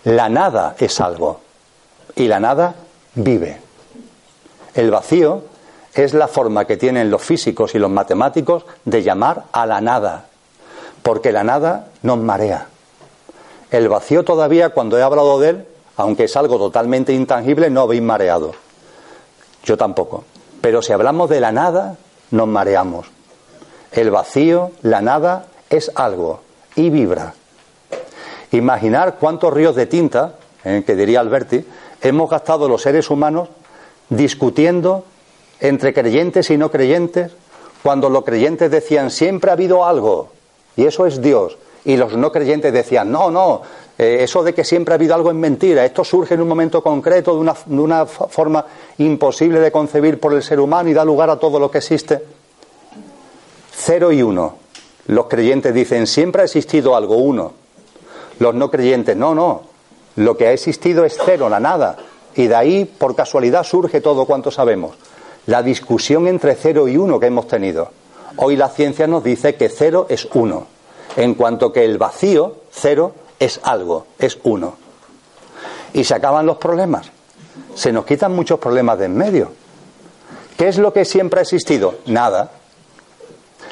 [0.04, 1.40] La nada es algo
[2.14, 2.74] y la nada
[3.14, 3.60] vive.
[4.74, 5.42] El vacío
[5.94, 10.26] es la forma que tienen los físicos y los matemáticos de llamar a la nada,
[11.02, 12.68] porque la nada nos marea.
[13.70, 18.02] El vacío todavía, cuando he hablado de él, aunque es algo totalmente intangible, no habéis
[18.02, 18.52] mareado.
[19.64, 20.24] Yo tampoco.
[20.60, 21.96] Pero si hablamos de la nada,
[22.30, 23.06] nos mareamos.
[23.92, 26.40] El vacío, la nada, es algo
[26.78, 27.34] y vibra.
[28.52, 31.64] Imaginar cuántos ríos de tinta, eh, que diría Alberti,
[32.00, 33.48] hemos gastado los seres humanos
[34.08, 35.04] discutiendo
[35.60, 37.32] entre creyentes y no creyentes,
[37.82, 40.30] cuando los creyentes decían siempre ha habido algo,
[40.76, 43.62] y eso es Dios, y los no creyentes decían no, no,
[43.98, 46.80] eh, eso de que siempre ha habido algo es mentira, esto surge en un momento
[46.80, 48.64] concreto, de una, de una forma
[48.98, 52.22] imposible de concebir por el ser humano y da lugar a todo lo que existe.
[53.72, 54.67] Cero y uno.
[55.08, 57.52] Los creyentes dicen, siempre ha existido algo, uno.
[58.38, 59.62] Los no creyentes, no, no.
[60.16, 61.96] Lo que ha existido es cero, la nada.
[62.36, 64.96] Y de ahí, por casualidad, surge todo cuanto sabemos.
[65.46, 67.90] La discusión entre cero y uno que hemos tenido.
[68.36, 70.66] Hoy la ciencia nos dice que cero es uno.
[71.16, 74.76] En cuanto que el vacío, cero, es algo, es uno.
[75.94, 77.10] Y se acaban los problemas.
[77.74, 79.52] Se nos quitan muchos problemas de en medio.
[80.58, 81.94] ¿Qué es lo que siempre ha existido?
[82.06, 82.50] Nada.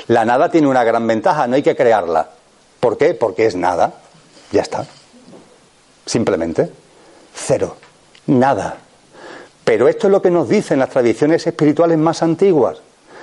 [0.08, 2.30] La nada tiene una gran ventaja, no hay que crearla.
[2.80, 3.14] ¿Por qué?
[3.14, 3.94] Porque es nada.
[4.52, 4.86] Ya está.
[6.04, 6.70] Simplemente.
[7.34, 7.76] Cero.
[8.26, 8.76] Nada.
[9.64, 12.78] Pero esto es lo que nos dicen las tradiciones espirituales más antiguas.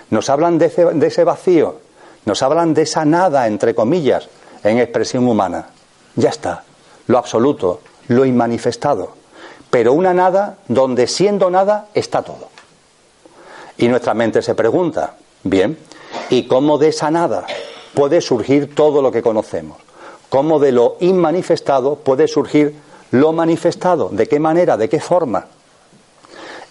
[0.10, 1.80] Nos hablan de ese, de ese vacío,
[2.26, 4.28] nos hablan de esa nada, entre comillas,
[4.64, 5.68] en expresión humana.
[6.16, 6.64] Ya está.
[7.08, 9.14] Lo absoluto, lo inmanifestado.
[9.70, 12.50] Pero una nada donde siendo nada está todo.
[13.78, 15.78] Y nuestra mente se pregunta, bien,
[16.30, 17.46] y cómo de esa nada
[17.94, 19.78] puede surgir todo lo que conocemos.
[20.30, 22.76] Cómo de lo inmanifestado puede surgir
[23.12, 24.10] lo manifestado.
[24.10, 24.78] ¿De qué manera?
[24.78, 25.46] ¿De qué forma?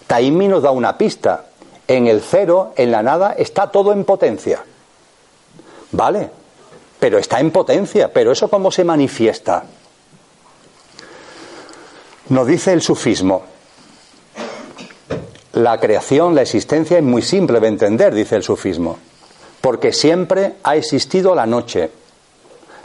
[0.06, 1.46] Taimi nos da una pista.
[1.86, 4.64] En el cero, en la nada, está todo en potencia.
[5.92, 6.30] ¿Vale?
[7.02, 8.12] pero está en potencia.
[8.12, 9.64] Pero eso cómo se manifiesta.
[12.28, 13.42] Nos dice el sufismo.
[15.54, 18.98] La creación, la existencia es muy simple de entender, dice el sufismo,
[19.62, 21.88] porque siempre ha existido la noche.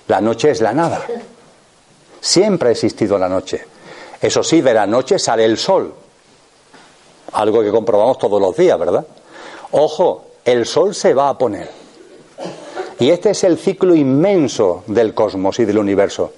[0.07, 1.05] La noche es la nada.
[2.21, 3.65] Siempre ha existido la noche.
[4.21, 5.93] Eso sí, de la noche sale el sol.
[7.33, 9.05] Algo que comprobamos todos los días, ¿verdad?
[9.71, 11.69] Ojo, el sol se va a poner.
[12.99, 16.31] Y este es el ciclo inmenso del cosmos y del universo.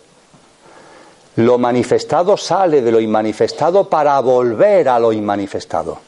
[1.36, 6.00] Lo manifestado sale de lo inmanifestado para volver a lo inmanifestado.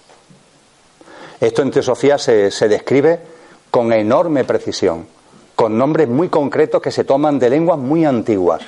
[1.39, 3.31] Esto en Teosofía se, se describe
[3.71, 5.07] con enorme precisión,
[5.55, 8.61] con nombres muy concretos que se toman de lenguas muy antiguas.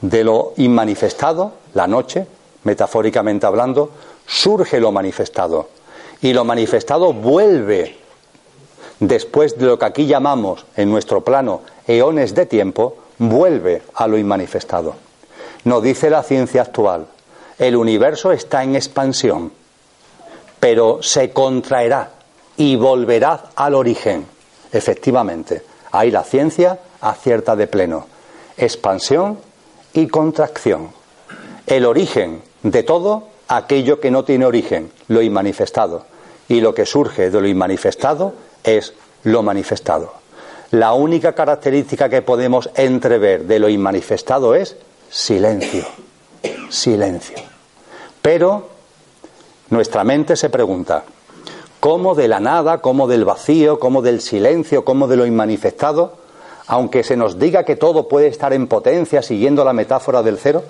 [0.00, 2.26] De lo inmanifestado, la noche,
[2.64, 3.90] metafóricamente hablando,
[4.26, 5.68] surge lo manifestado.
[6.20, 7.96] Y lo manifestado vuelve,
[8.98, 14.18] después de lo que aquí llamamos en nuestro plano eones de tiempo, vuelve a lo
[14.18, 14.96] inmanifestado.
[15.64, 17.06] Nos dice la ciencia actual,
[17.58, 19.52] el universo está en expansión,
[20.58, 22.19] pero se contraerá
[22.60, 24.26] y volverá al origen.
[24.70, 28.06] Efectivamente, ahí la ciencia acierta de pleno.
[28.54, 29.38] Expansión
[29.94, 30.90] y contracción.
[31.66, 36.04] El origen de todo, aquello que no tiene origen, lo inmanifestado.
[36.48, 38.92] Y lo que surge de lo inmanifestado es
[39.24, 40.12] lo manifestado.
[40.70, 44.76] La única característica que podemos entrever de lo inmanifestado es
[45.08, 45.86] silencio.
[46.68, 47.38] Silencio.
[48.20, 48.68] Pero
[49.70, 51.04] nuestra mente se pregunta,
[51.80, 56.12] ¿cómo de la nada, cómo del vacío, cómo del silencio, cómo de lo inmanifestado,
[56.66, 60.62] aunque se nos diga que todo puede estar en potencia siguiendo la metáfora del cero,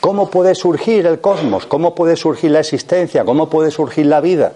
[0.00, 1.66] ¿cómo puede surgir el cosmos?
[1.66, 3.24] ¿Cómo puede surgir la existencia?
[3.24, 4.54] ¿Cómo puede surgir la vida?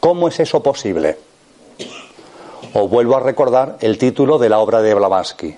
[0.00, 1.18] ¿Cómo es eso posible?
[2.74, 5.56] Os vuelvo a recordar el título de la obra de Blavatsky.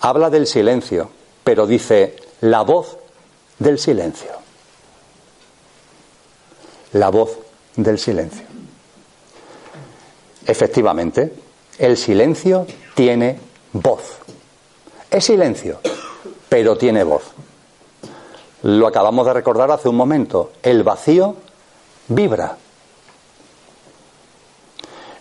[0.00, 1.10] Habla del silencio,
[1.42, 2.98] pero dice la voz
[3.58, 4.38] del silencio
[6.92, 7.38] la voz
[7.76, 8.47] del silencio.
[10.48, 11.32] Efectivamente,
[11.78, 13.38] el silencio tiene
[13.72, 14.18] voz.
[15.08, 15.78] Es silencio,
[16.48, 17.22] pero tiene voz.
[18.62, 20.50] Lo acabamos de recordar hace un momento.
[20.60, 21.36] El vacío
[22.08, 22.56] vibra.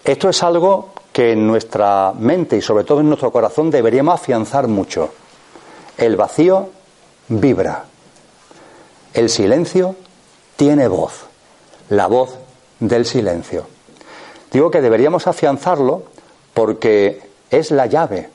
[0.04, 4.68] Esto es algo que en nuestra mente y sobre todo en nuestro corazón deberíamos afianzar
[4.68, 5.13] mucho.
[5.98, 6.70] El vacío
[7.28, 7.86] vibra.
[9.13, 9.96] El silencio
[10.56, 11.28] tiene voz
[11.90, 12.38] la voz
[12.80, 13.66] del silencio.
[14.52, 16.04] Digo que deberíamos afianzarlo
[16.54, 18.30] porque es la llave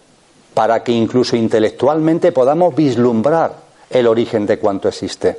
[0.54, 3.56] para que incluso intelectualmente podamos vislumbrar
[3.90, 5.38] el origen de cuanto existe.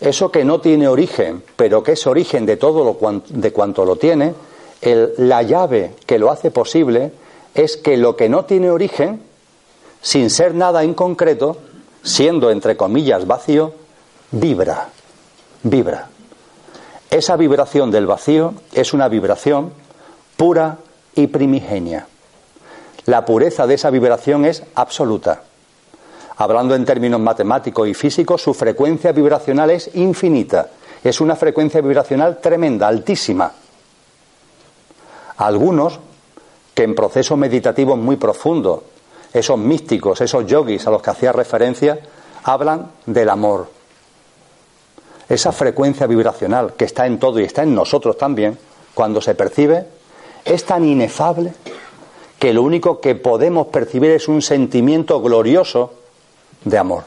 [0.00, 3.96] Eso que no tiene origen, pero que es origen de todo lo de cuanto lo
[3.96, 4.34] tiene,
[4.82, 7.12] la llave que lo hace posible
[7.54, 9.22] es que lo que no tiene origen,
[10.02, 11.56] sin ser nada en concreto,
[12.02, 13.72] siendo entre comillas vacío,
[14.32, 14.88] vibra,
[15.62, 16.08] vibra.
[17.10, 19.72] Esa vibración del vacío es una vibración
[20.36, 20.78] pura
[21.14, 22.06] y primigenia.
[23.06, 25.42] La pureza de esa vibración es absoluta.
[26.36, 30.68] Hablando en términos matemáticos y físicos, su frecuencia vibracional es infinita.
[31.02, 33.52] Es una frecuencia vibracional tremenda, altísima.
[35.36, 36.00] Algunos
[36.74, 38.80] que en procesos meditativos muy profundos,
[39.32, 41.98] esos místicos, esos yogis a los que hacía referencia,
[42.44, 43.68] hablan del amor,
[45.28, 48.58] esa frecuencia vibracional que está en todo y está en nosotros también,
[48.94, 49.86] cuando se percibe,
[50.44, 51.54] es tan inefable
[52.38, 55.94] que lo único que podemos percibir es un sentimiento glorioso
[56.64, 57.04] de amor.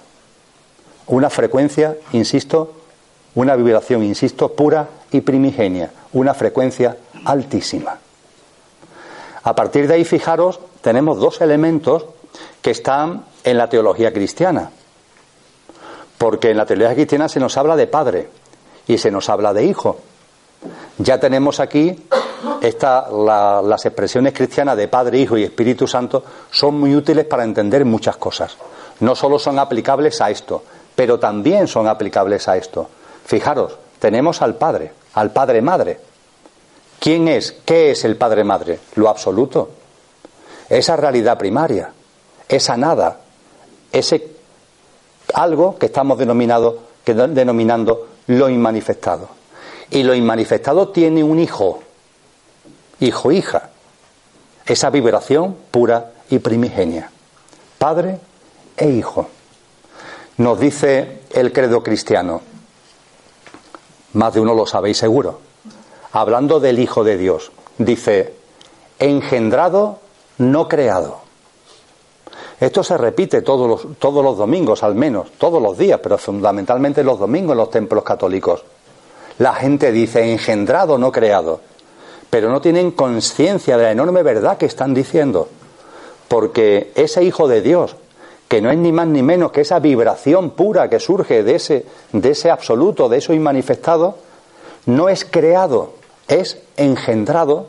[1.07, 2.73] Una frecuencia, insisto,
[3.35, 7.99] una vibración, insisto, pura y primigenia, una frecuencia altísima.
[9.43, 12.05] A partir de ahí, fijaros, tenemos dos elementos
[12.61, 14.71] que están en la teología cristiana.
[16.17, 18.29] Porque en la teología cristiana se nos habla de padre
[18.87, 19.99] y se nos habla de hijo.
[20.97, 22.07] Ya tenemos aquí
[22.61, 28.17] las expresiones cristianas de Padre, Hijo y Espíritu Santo son muy útiles para entender muchas
[28.17, 28.57] cosas.
[28.99, 30.63] No solo son aplicables a esto,
[30.95, 32.89] pero también son aplicables a esto.
[33.25, 35.99] Fijaros, tenemos al Padre, al Padre Madre.
[36.99, 37.55] ¿Quién es?
[37.63, 38.79] ¿Qué es el Padre Madre?
[38.95, 39.69] Lo absoluto.
[40.67, 41.91] Esa realidad primaria,
[42.49, 43.19] esa nada,
[43.91, 44.31] ese
[45.33, 49.36] algo que estamos denominando lo inmanifestado.
[49.89, 51.79] Y lo inmanifestado tiene un hijo,
[52.99, 53.69] hijo, hija,
[54.65, 57.09] esa vibración pura y primigenia,
[57.77, 58.19] padre
[58.75, 59.27] e hijo.
[60.37, 62.41] Nos dice el credo cristiano,
[64.13, 65.39] más de uno lo sabéis seguro,
[66.11, 68.33] hablando del Hijo de Dios, dice,
[68.99, 69.99] engendrado,
[70.37, 71.21] no creado.
[72.59, 77.03] Esto se repite todos los, todos los domingos, al menos, todos los días, pero fundamentalmente
[77.03, 78.63] los domingos en los templos católicos.
[79.39, 81.61] La gente dice engendrado, no creado,
[82.29, 85.47] pero no tienen conciencia de la enorme verdad que están diciendo,
[86.27, 87.95] porque ese Hijo de Dios,
[88.47, 91.85] que no es ni más ni menos que esa vibración pura que surge de ese,
[92.11, 94.15] de ese absoluto, de eso inmanifestado,
[94.85, 95.93] no es creado,
[96.27, 97.67] es engendrado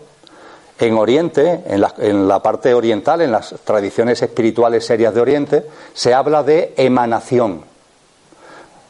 [0.78, 5.66] en Oriente, en la, en la, parte oriental, en las tradiciones espirituales serias de Oriente,
[5.92, 7.62] se habla de emanación.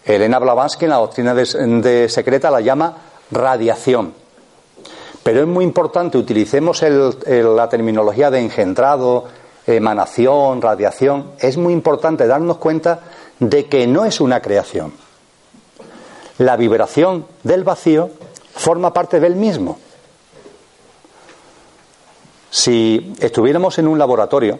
[0.09, 2.97] Elena Blavatsky en la doctrina de, secreta la llama
[3.31, 4.15] radiación.
[5.23, 9.27] Pero es muy importante, utilicemos la terminología de engendrado,
[9.67, 13.01] emanación, radiación, es muy importante darnos cuenta
[13.39, 14.95] de que no es una creación.
[16.39, 18.09] La vibración del vacío
[18.55, 19.79] forma parte del mismo.
[22.51, 24.59] Si estuviéramos en un laboratorio,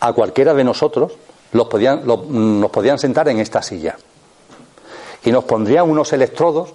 [0.00, 1.12] a cualquiera de nosotros
[1.52, 3.96] los podían, nos podían sentar en esta silla
[5.24, 6.70] y nos pondrían unos electrodos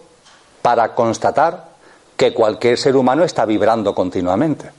[0.62, 1.70] para constatar
[2.18, 4.72] que cualquier ser humano está vibrando continuamente.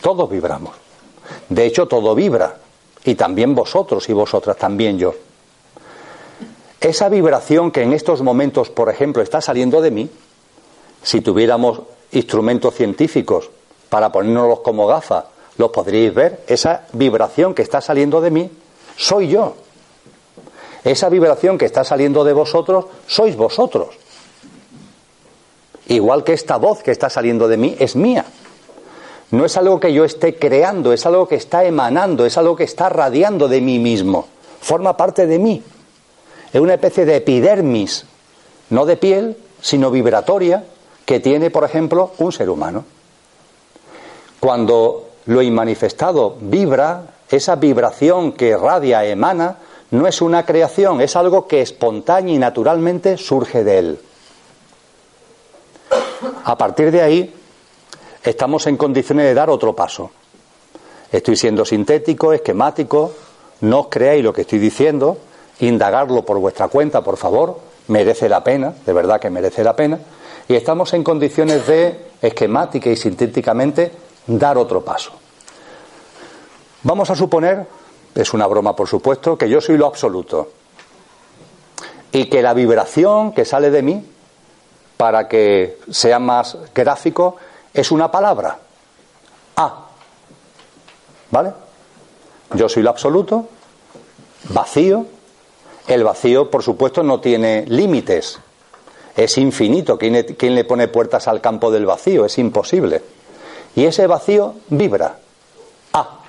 [0.00, 0.72] Todos vibramos.
[1.48, 2.56] De hecho, todo vibra.
[3.04, 5.14] Y también vosotros y vosotras, también yo.
[6.80, 10.10] Esa vibración que en estos momentos, por ejemplo, está saliendo de mí,
[11.02, 11.80] si tuviéramos
[12.12, 13.50] instrumentos científicos
[13.88, 15.24] para ponérnoslos como gafas,
[15.56, 18.50] los podríais ver, esa vibración que está saliendo de mí,
[18.96, 19.56] soy yo.
[20.84, 23.88] Esa vibración que está saliendo de vosotros, sois vosotros.
[25.88, 28.24] Igual que esta voz que está saliendo de mí es mía.
[29.30, 32.64] No es algo que yo esté creando, es algo que está emanando, es algo que
[32.64, 34.26] está radiando de mí mismo.
[34.60, 35.62] Forma parte de mí.
[36.52, 38.06] Es una especie de epidermis,
[38.70, 40.64] no de piel, sino vibratoria,
[41.04, 42.84] que tiene, por ejemplo, un ser humano.
[44.40, 49.58] Cuando lo inmanifestado vibra, esa vibración que radia, emana,
[49.90, 53.98] no es una creación, es algo que espontánea y naturalmente surge de él.
[56.44, 57.34] A partir de ahí,
[58.22, 60.10] estamos en condiciones de dar otro paso.
[61.10, 63.12] Estoy siendo sintético, esquemático,
[63.62, 65.18] no os creáis lo que estoy diciendo,
[65.60, 69.98] indagarlo por vuestra cuenta, por favor, merece la pena, de verdad que merece la pena,
[70.48, 73.90] y estamos en condiciones de, esquemática y sintéticamente,
[74.26, 75.12] dar otro paso.
[76.82, 77.66] Vamos a suponer,
[78.14, 80.52] es una broma por supuesto, que yo soy lo absoluto
[82.12, 84.04] y que la vibración que sale de mí,
[84.96, 87.36] para que sea más gráfico,
[87.72, 88.58] es una palabra.
[89.56, 89.86] A.
[91.30, 91.52] ¿Vale?
[92.54, 93.48] Yo soy lo absoluto,
[94.50, 95.06] vacío.
[95.86, 98.38] El vacío, por supuesto, no tiene límites.
[99.16, 99.98] Es infinito.
[99.98, 102.24] ¿Quién, ¿Quién le pone puertas al campo del vacío?
[102.24, 103.02] Es imposible.
[103.76, 105.18] Y ese vacío vibra.
[105.92, 106.20] A.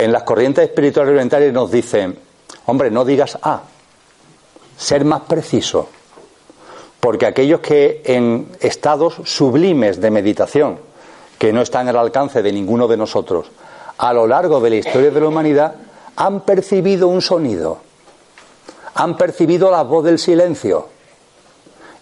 [0.00, 2.18] En las corrientes espirituales orientales nos dicen,
[2.64, 3.64] hombre, no digas A,
[4.74, 5.90] ser más preciso,
[7.00, 10.78] porque aquellos que en estados sublimes de meditación,
[11.38, 13.50] que no están al alcance de ninguno de nosotros,
[13.98, 15.74] a lo largo de la historia de la humanidad,
[16.16, 17.80] han percibido un sonido,
[18.94, 20.88] han percibido la voz del silencio,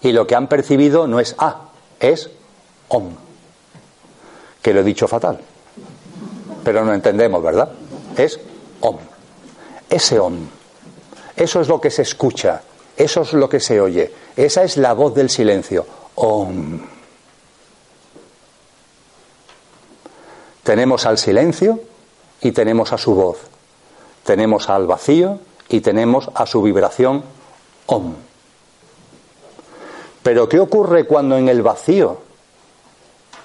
[0.02, 1.62] y lo que han percibido no es A,
[1.98, 2.30] es
[2.86, 3.08] Om.
[4.62, 5.40] Que lo he dicho fatal.
[6.62, 7.72] Pero no entendemos, ¿verdad?
[8.18, 8.38] Es
[8.80, 8.98] Om.
[9.88, 10.46] Ese Om.
[11.34, 12.60] Eso es lo que se escucha.
[12.96, 14.12] Eso es lo que se oye.
[14.36, 15.86] Esa es la voz del silencio.
[16.16, 16.80] Om.
[20.62, 21.80] Tenemos al silencio
[22.42, 23.38] y tenemos a su voz.
[24.24, 25.38] Tenemos al vacío
[25.70, 27.24] y tenemos a su vibración
[27.86, 28.14] Om.
[30.22, 32.28] Pero ¿qué ocurre cuando en el vacío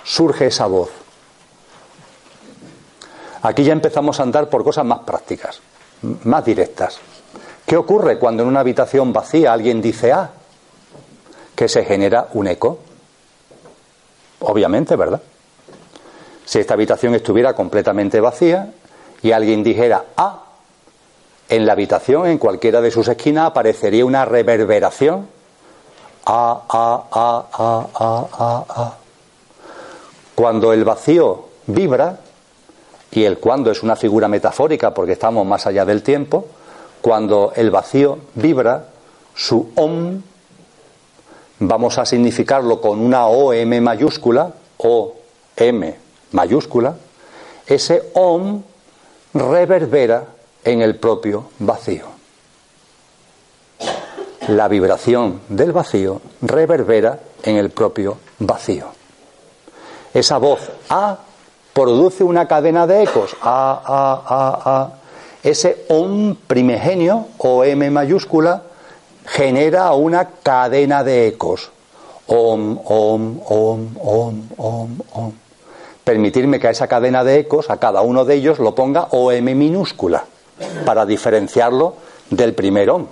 [0.04, 0.90] surge esa voz.
[3.44, 5.60] Aquí ya empezamos a andar por cosas más prácticas,
[6.24, 6.98] más directas.
[7.66, 10.32] ¿Qué ocurre cuando en una habitación vacía alguien dice A?
[11.54, 12.80] Que se genera un eco.
[14.40, 15.22] Obviamente, ¿verdad?
[16.46, 18.74] Si esta habitación estuviera completamente vacía
[19.22, 20.44] y alguien dijera A,
[21.50, 25.28] en la habitación, en cualquiera de sus esquinas, aparecería una reverberación.
[26.26, 28.98] A, A, A, A, A, A, A.
[30.34, 32.20] Cuando el vacío vibra,
[33.14, 36.48] y el cuando es una figura metafórica porque estamos más allá del tiempo,
[37.02, 38.88] cuando el vacío vibra,
[39.36, 40.22] su om,
[41.60, 45.16] vamos a significarlo con una OM mayúscula, o
[45.56, 45.96] M
[46.32, 46.96] mayúscula,
[47.68, 48.64] ese om
[49.34, 50.26] reverbera
[50.64, 52.06] en el propio vacío.
[54.48, 58.88] La vibración del vacío reverbera en el propio vacío.
[60.14, 61.18] Esa voz A
[61.74, 63.36] produce una cadena de ecos.
[63.42, 64.90] A, A, A, A.
[65.44, 68.64] Ese OM primigenio, o M mayúscula,
[69.26, 71.72] genera una cadena de ecos.
[72.28, 75.34] Om, om, om, om, om, om.
[76.04, 79.44] Permitirme que a esa cadena de ecos, a cada uno de ellos, lo ponga OM
[79.56, 80.24] minúscula,
[80.86, 81.96] para diferenciarlo
[82.30, 83.08] del primer OM.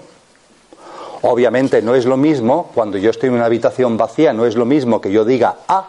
[1.23, 4.65] Obviamente no es lo mismo, cuando yo estoy en una habitación vacía, no es lo
[4.65, 5.87] mismo que yo diga A,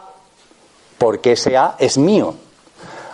[0.99, 2.35] porque ese A es mío.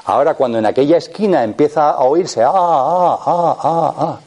[0.08, 4.20] Ahora, cuando en aquella esquina empieza a oírse A, A, A, A, A,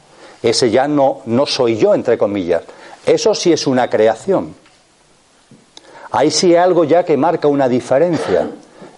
[0.43, 2.61] ese ya no, no soy yo, entre comillas.
[3.03, 4.53] Eso sí es una creación.
[6.11, 8.47] Ahí sí hay algo ya que marca una diferencia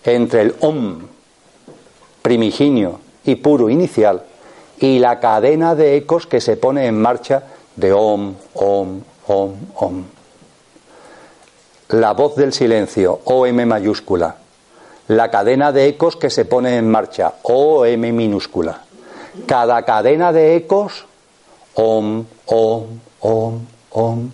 [0.03, 1.07] entre el Om
[2.21, 4.23] primigenio y puro inicial
[4.77, 7.43] y la cadena de ecos que se pone en marcha
[7.77, 10.03] de Om, Om, Om, Om.
[11.91, 14.42] La voz del silencio, OM mayúscula.
[15.07, 18.81] La cadena de ecos que se pone en marcha, OM minúscula.
[19.45, 21.05] Cada cadena de ecos,
[21.75, 22.83] Om, Om,
[23.19, 23.59] Om,
[23.91, 24.31] Om.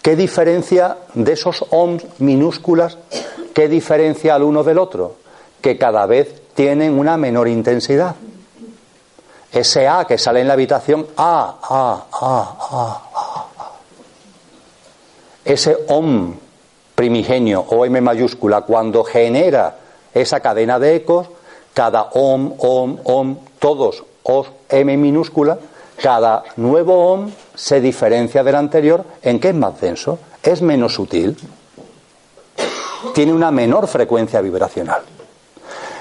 [0.00, 2.96] ¿Qué diferencia de esos OM minúsculas?
[3.52, 5.16] ¿Qué diferencia al uno del otro?
[5.60, 8.14] Que cada vez tienen una menor intensidad.
[9.52, 13.70] Ese A que sale en la habitación, A, A, A, A, A.
[15.44, 16.34] Ese OM
[16.94, 19.76] primigenio, o M mayúscula, cuando genera
[20.20, 21.28] esa cadena de ecos,
[21.74, 25.58] cada OM, OM, OM, todos OS, M minúscula,
[26.02, 29.04] cada nuevo OM se diferencia del anterior.
[29.22, 31.36] En que es más denso, es menos sutil,
[33.14, 35.02] tiene una menor frecuencia vibracional.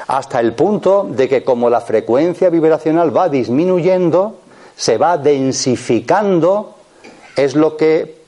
[0.08, 4.40] Hasta el punto de que como la frecuencia vibracional va disminuyendo,
[4.76, 6.76] se va densificando,
[7.36, 8.22] es lo que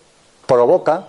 [0.46, 1.08] provoca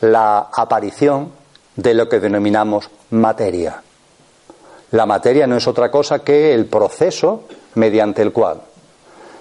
[0.00, 1.30] la aparición
[1.76, 3.83] de lo que denominamos materia.
[4.94, 7.42] La materia no es otra cosa que el proceso
[7.74, 8.60] mediante el cual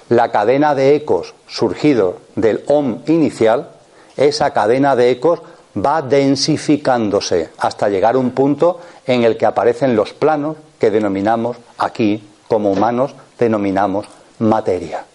[0.10, 3.70] la cadena de ecos surgido del OM inicial,
[4.18, 5.42] esa cadena de ecos
[5.78, 11.58] va densificándose hasta llegar a un punto en el que aparecen los planos que denominamos
[11.78, 14.08] aquí, como humanos, denominamos
[14.40, 15.06] materia.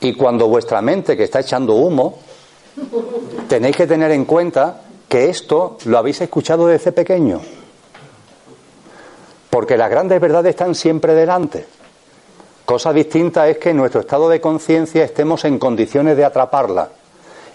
[0.00, 2.18] Y cuando vuestra mente, que está echando humo,
[3.48, 7.40] tenéis que tener en cuenta que esto lo habéis escuchado desde pequeño.
[9.50, 11.66] Porque las grandes verdades están siempre delante.
[12.64, 16.90] Cosa distinta es que en nuestro estado de conciencia estemos en condiciones de atraparla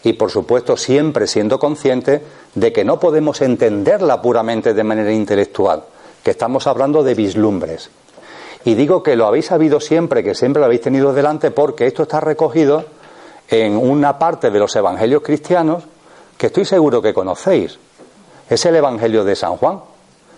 [0.03, 2.21] y por supuesto siempre siendo consciente
[2.55, 5.83] de que no podemos entenderla puramente de manera intelectual,
[6.23, 7.89] que estamos hablando de vislumbres.
[8.65, 12.03] Y digo que lo habéis sabido siempre, que siempre lo habéis tenido delante, porque esto
[12.03, 12.85] está recogido
[13.49, 15.83] en una parte de los evangelios cristianos
[16.37, 17.77] que estoy seguro que conocéis.
[18.49, 19.79] Es el Evangelio de San Juan.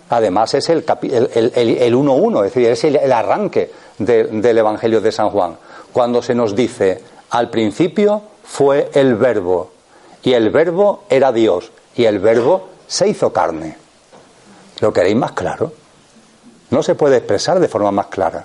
[0.08, 5.56] Además es el 1.1, es decir, es el, arranque del Evangelio de San Juan.
[5.92, 9.70] Cuando se nos dice, al principio fue el verbo,
[10.22, 13.76] y el verbo era Dios, y el verbo se hizo carne.
[14.80, 15.72] ¿Lo queréis más claro?
[16.70, 18.44] No se puede expresar de forma más clara.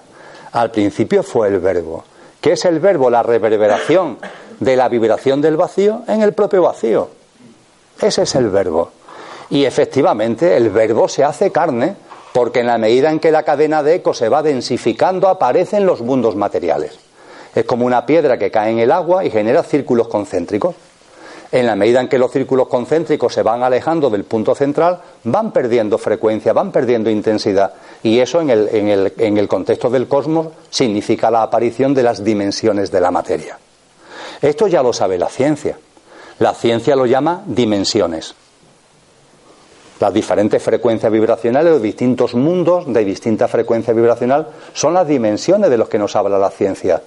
[0.54, 2.04] Al principio fue el verbo.
[2.40, 3.10] ¿Qué es el verbo?
[3.10, 4.18] La reverberación
[4.60, 7.10] de la vibración del vacío en el propio vacío.
[8.00, 8.92] Ese es el verbo.
[9.52, 11.96] Y efectivamente el verbo se hace carne
[12.34, 16.02] porque en la medida en que la cadena de eco se va densificando aparecen los
[16.02, 16.98] mundos materiales.
[17.54, 20.76] Es como una piedra que cae en el agua y genera círculos concéntricos.
[21.52, 25.52] En la medida en que los círculos concéntricos se van alejando del punto central, van
[25.52, 27.74] perdiendo frecuencia, van perdiendo intensidad.
[28.04, 32.04] Y eso en el, en el, en el contexto del cosmos significa la aparición de
[32.04, 33.60] las dimensiones de la materia.
[34.42, 35.78] Esto ya lo sabe la ciencia.
[36.40, 38.34] La ciencia lo llama dimensiones.
[40.02, 45.78] Las diferentes frecuencias vibracionales, los distintos mundos de distinta frecuencia vibracional, son las dimensiones de
[45.78, 47.04] los que nos habla la ciencia.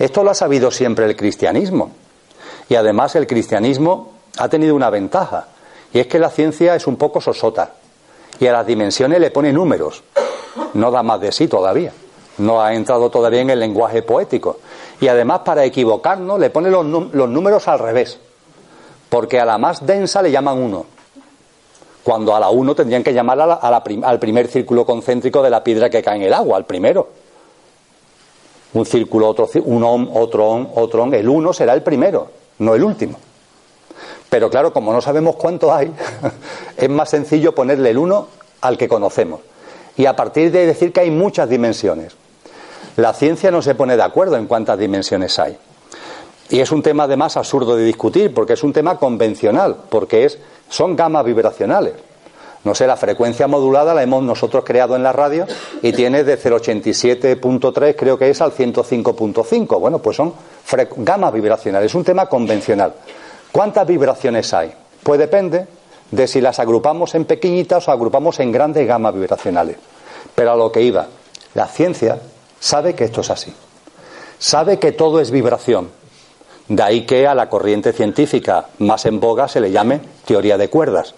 [0.00, 1.92] Esto lo ha sabido siempre el cristianismo.
[2.68, 5.46] Y además el cristianismo ha tenido una ventaja,
[5.92, 7.74] y es que la ciencia es un poco sosota,
[8.40, 10.02] y a las dimensiones le pone números.
[10.72, 11.92] No da más de sí todavía.
[12.38, 14.58] No ha entrado todavía en el lenguaje poético.
[15.00, 18.18] Y además, para equivocarnos, le pone los, números al revés.
[19.08, 20.93] Porque a la más densa le llaman uno.
[22.04, 26.02] Cuando a la uno tendrían que llamar al primer círculo concéntrico de la piedra que
[26.02, 27.24] cae en el agua, al primero
[28.74, 31.14] un círculo, otro, un om, otro om, otro om.
[31.14, 32.28] El uno será el primero,
[32.58, 33.18] no el último.
[34.28, 35.92] Pero claro, como no sabemos cuánto hay,
[36.76, 38.28] es más sencillo ponerle el uno
[38.60, 39.40] al que conocemos.
[39.96, 42.16] Y a partir de decir que hay muchas dimensiones.
[42.96, 45.56] La ciencia no se pone de acuerdo en cuántas dimensiones hay.
[46.50, 50.38] Y es un tema además absurdo de discutir, porque es un tema convencional, porque es,
[50.68, 51.94] son gamas vibracionales.
[52.64, 55.46] No sé, la frecuencia modulada la hemos nosotros creado en la radio
[55.82, 59.78] y tiene desde el 87.3 creo que es al 105.5.
[59.78, 60.32] Bueno, pues son
[60.96, 62.94] gamas vibracionales, es un tema convencional.
[63.52, 64.72] ¿Cuántas vibraciones hay?
[65.02, 65.66] Pues depende
[66.10, 69.76] de si las agrupamos en pequeñitas o agrupamos en grandes gamas vibracionales.
[70.34, 71.06] Pero a lo que iba,
[71.52, 72.18] la ciencia
[72.58, 73.52] sabe que esto es así.
[74.38, 75.90] Sabe que todo es vibración.
[76.68, 80.70] De ahí que a la corriente científica más en boga se le llame teoría de
[80.70, 81.14] cuerdas.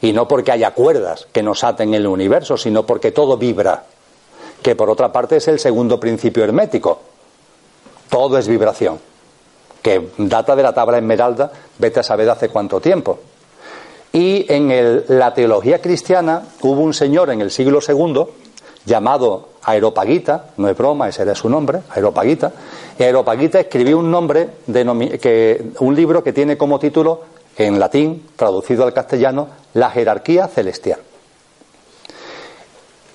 [0.00, 3.84] Y no porque haya cuerdas que nos aten en el universo, sino porque todo vibra.
[4.62, 7.00] Que por otra parte es el segundo principio hermético.
[8.08, 8.98] Todo es vibración.
[9.80, 13.18] Que data de la tabla esmeralda, vete a saber hace cuánto tiempo.
[14.12, 18.24] Y en la teología cristiana hubo un señor en el siglo II
[18.86, 22.52] llamado Aeropagita, no es broma, ese era su nombre, Aeropagita,
[22.98, 24.48] y Aeropagita escribió un nombre,
[25.80, 27.22] un libro que tiene como título,
[27.56, 31.00] en latín, traducido al castellano, La jerarquía celestial.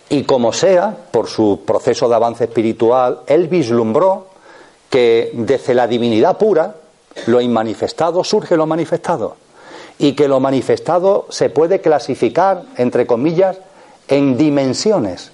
[0.10, 4.28] Y como sea, por su proceso de avance espiritual, él vislumbró
[4.90, 6.76] que desde la divinidad pura,
[7.28, 9.36] lo inmanifestado surge lo manifestado.
[9.98, 13.58] Y que lo manifestado se puede clasificar, entre comillas,
[14.08, 15.32] en dimensiones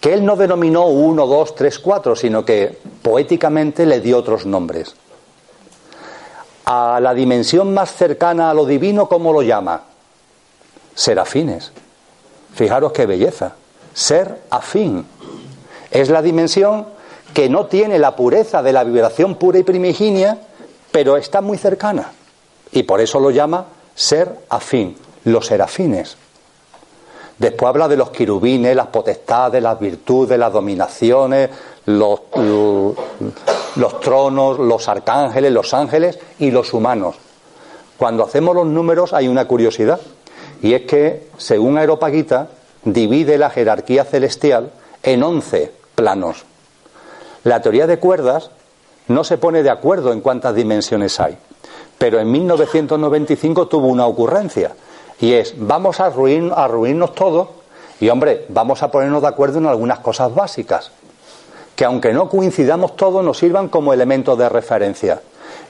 [0.00, 4.94] que él no denominó uno, dos, tres, cuatro, sino que poéticamente le dio otros nombres.
[6.64, 9.82] A la dimensión más cercana a lo divino, ¿cómo lo llama?
[10.94, 11.72] Serafines.
[12.54, 13.54] Fijaros qué belleza.
[13.92, 15.04] Ser afín.
[15.90, 16.86] Es la dimensión
[17.34, 20.38] que no tiene la pureza de la vibración pura y primigenia,
[20.90, 22.12] pero está muy cercana.
[22.72, 26.16] Y por eso lo llama ser afín, los serafines.
[27.40, 31.48] Después habla de los quirubines, las potestades, las virtudes, las dominaciones,
[31.86, 32.20] los,
[33.76, 37.16] los tronos, los arcángeles, los ángeles y los humanos.
[37.96, 39.98] Cuando hacemos los números hay una curiosidad,
[40.60, 42.48] y es que, según Aeropagita,
[42.84, 44.72] divide la jerarquía celestial
[45.02, 46.44] en once planos.
[47.44, 48.50] La teoría de cuerdas
[49.08, 51.38] no se pone de acuerdo en cuántas dimensiones hay,
[51.96, 54.72] pero en 1995 tuvo una ocurrencia
[55.20, 57.48] y es, vamos a, ruin, a ruinarnos todos
[58.00, 60.90] y, hombre, vamos a ponernos de acuerdo en algunas cosas básicas,
[61.76, 65.20] que aunque no coincidamos todos, nos sirvan como elementos de referencia.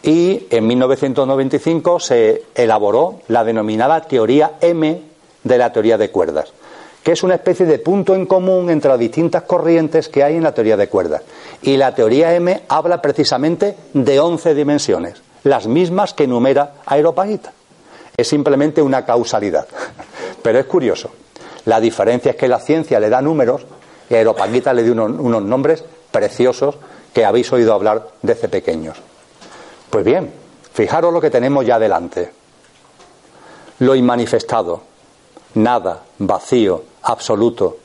[0.03, 5.03] Y en 1995 se elaboró la denominada teoría M
[5.43, 6.53] de la teoría de cuerdas,
[7.03, 10.45] que es una especie de punto en común entre las distintas corrientes que hay en
[10.45, 11.23] la teoría de cuerdas.
[11.63, 17.53] Y la teoría M habla precisamente de 11 dimensiones, las mismas que enumera Aeropagita
[18.21, 19.67] es simplemente una causalidad.
[20.43, 21.11] Pero es curioso.
[21.67, 23.63] La diferencia es que la ciencia le da números
[24.09, 26.77] y Aeropaguita le dio unos, nombres preciosos
[27.13, 28.97] que habéis oído hablar desde pequeños.
[29.89, 30.33] Pues bien,
[30.73, 32.33] fijaros lo que tenemos ya delante.
[33.81, 34.83] Lo inmanifestado,
[35.55, 37.79] nada, vacío, absoluto,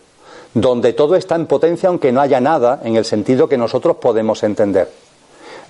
[0.54, 4.44] donde todo está en potencia aunque no haya nada en el sentido que nosotros podemos
[4.44, 4.92] entender.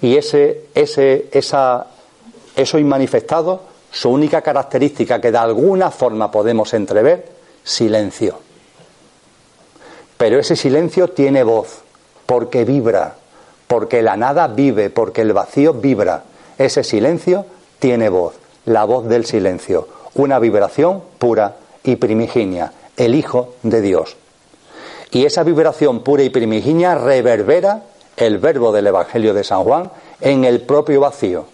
[0.02, 1.88] Y ese, ese, esa,
[2.56, 7.30] eso inmanifestado su única característica que de alguna forma podemos entrever,
[7.64, 8.38] silencio.
[10.18, 11.80] Pero ese silencio tiene voz,
[12.26, 13.16] porque vibra,
[13.68, 16.24] porque la nada vive, porque el vacío vibra.
[16.58, 17.46] Ese silencio
[17.80, 18.34] tiene voz,
[18.66, 24.18] la voz del silencio, una vibración pura y primigenia, el Hijo de Dios.
[25.12, 27.84] Y esa vibración pura y primigenia reverbera
[28.18, 29.90] el verbo del Evangelio de San Juan
[30.20, 31.46] en el propio vacío.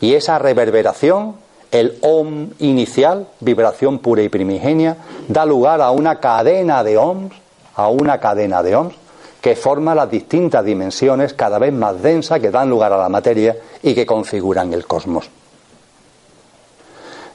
[0.00, 1.41] Y esa reverberación
[1.72, 7.34] el OM inicial, vibración pura y primigenia, da lugar a una cadena de OMs,
[7.74, 8.94] a una cadena de OMs,
[9.40, 13.56] que forma las distintas dimensiones cada vez más densas que dan lugar a la materia
[13.82, 15.28] y que configuran el cosmos.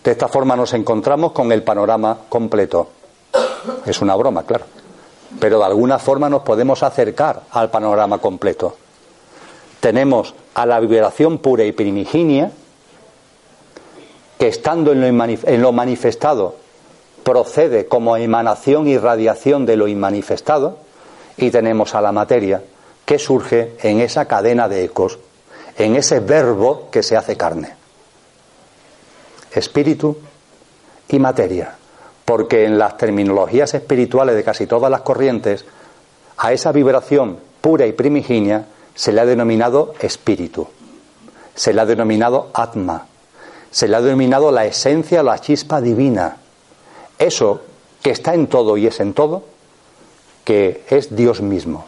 [0.04, 2.88] De esta forma nos encontramos con el panorama completo.
[3.86, 4.66] Es una broma, claro.
[5.40, 8.78] Pero de alguna forma nos podemos acercar al panorama completo.
[9.82, 12.52] Tenemos a la vibración pura y primigenia,
[14.38, 16.56] que estando en lo, manifestado
[17.24, 20.78] procede como emanación y radiación de lo inmanifestado,
[21.38, 22.64] y tenemos a la materia
[23.06, 25.20] que surge en esa cadena de ecos,
[25.78, 27.76] en ese verbo que se hace carne.
[29.52, 30.18] Espíritu
[31.10, 31.76] y materia,
[32.26, 35.66] porque en las terminologías espirituales de casi todas las corrientes,
[36.38, 40.68] a esa vibración pura y primigenia se le ha denominado espíritu,
[41.56, 43.08] se le ha denominado atma,
[43.72, 46.38] se le ha denominado la esencia, la chispa divina.
[47.20, 47.62] Eso
[48.02, 49.44] que está en todo y es en todo,
[50.44, 51.86] que es Dios mismo.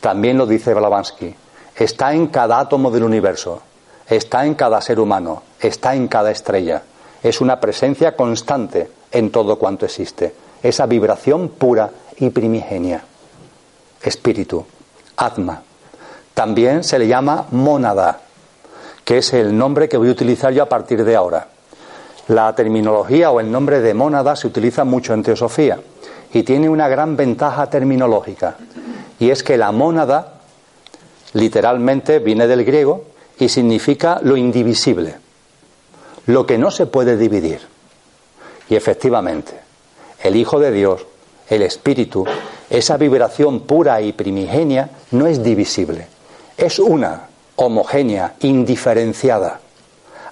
[0.00, 1.34] También lo dice Blavatsky.
[1.74, 3.62] Está en cada átomo del universo,
[4.08, 6.82] está en cada ser humano, está en cada estrella.
[7.22, 10.34] Es una presencia constante en todo cuanto existe.
[10.62, 13.04] Esa vibración pura y primigenia.
[14.02, 14.64] Espíritu,
[15.16, 15.62] Atma.
[16.34, 18.20] También se le llama mónada,
[19.06, 21.46] que es el nombre que voy a utilizar yo a partir de ahora.
[22.26, 25.78] La terminología o el nombre de mónada se utiliza mucho en teosofía
[26.32, 28.56] y tiene una gran ventaja terminológica.
[29.20, 30.40] Y es que la mónada
[31.34, 33.04] literalmente viene del griego
[33.38, 35.14] y significa lo indivisible,
[36.26, 37.60] lo que no se puede dividir.
[38.68, 39.52] Y efectivamente,
[40.24, 41.06] el Hijo de Dios,
[41.48, 42.26] el Espíritu,
[42.68, 46.08] esa vibración pura y primigenia no es divisible,
[46.56, 47.25] es una,
[47.56, 49.60] homogénea, indiferenciada.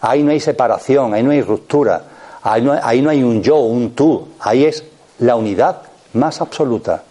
[0.01, 2.05] Ahí no hay separación, ahí no hay ruptura,
[2.43, 4.85] ahí no, ahí no hay un yo, un tú, ahí es
[5.19, 7.03] la unidad más absoluta.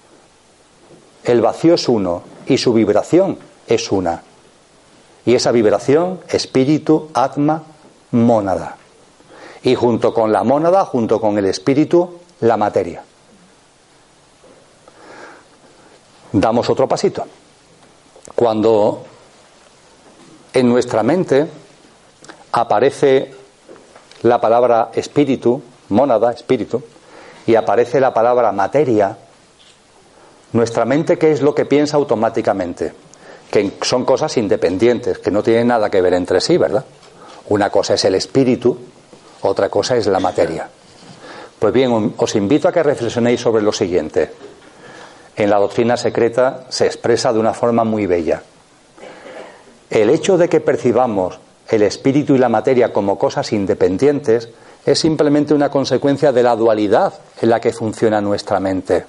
[1.24, 3.38] El vacío es uno y su vibración
[3.68, 4.22] es una.
[5.26, 7.64] Y esa vibración, espíritu, atma,
[8.12, 8.78] mónada.
[9.64, 13.04] Y junto con la mónada, junto con el espíritu, la materia.
[16.34, 17.26] Damos otro pasito.
[18.36, 19.06] Cuando
[20.54, 21.48] en nuestra mente
[22.52, 23.34] aparece
[24.22, 26.82] la palabra espíritu, mónada, espíritu,
[27.46, 29.18] y aparece la palabra materia,
[30.54, 32.94] nuestra mente, ¿qué es lo que piensa automáticamente?
[33.50, 36.86] Que son cosas independientes, que no tienen nada que ver entre sí, ¿verdad?
[37.50, 38.78] Una cosa es el espíritu,
[39.42, 40.70] otra cosa es la materia.
[41.60, 44.32] Pues bien, os invito a que reflexionéis sobre lo siguiente.
[45.36, 48.44] En la doctrina secreta se expresa de una forma muy bella.
[49.94, 51.38] El hecho de que percibamos
[51.70, 54.50] el espíritu y la materia como cosas independientes
[54.84, 59.06] es simplemente una consecuencia de la dualidad en la que funciona nuestra mente.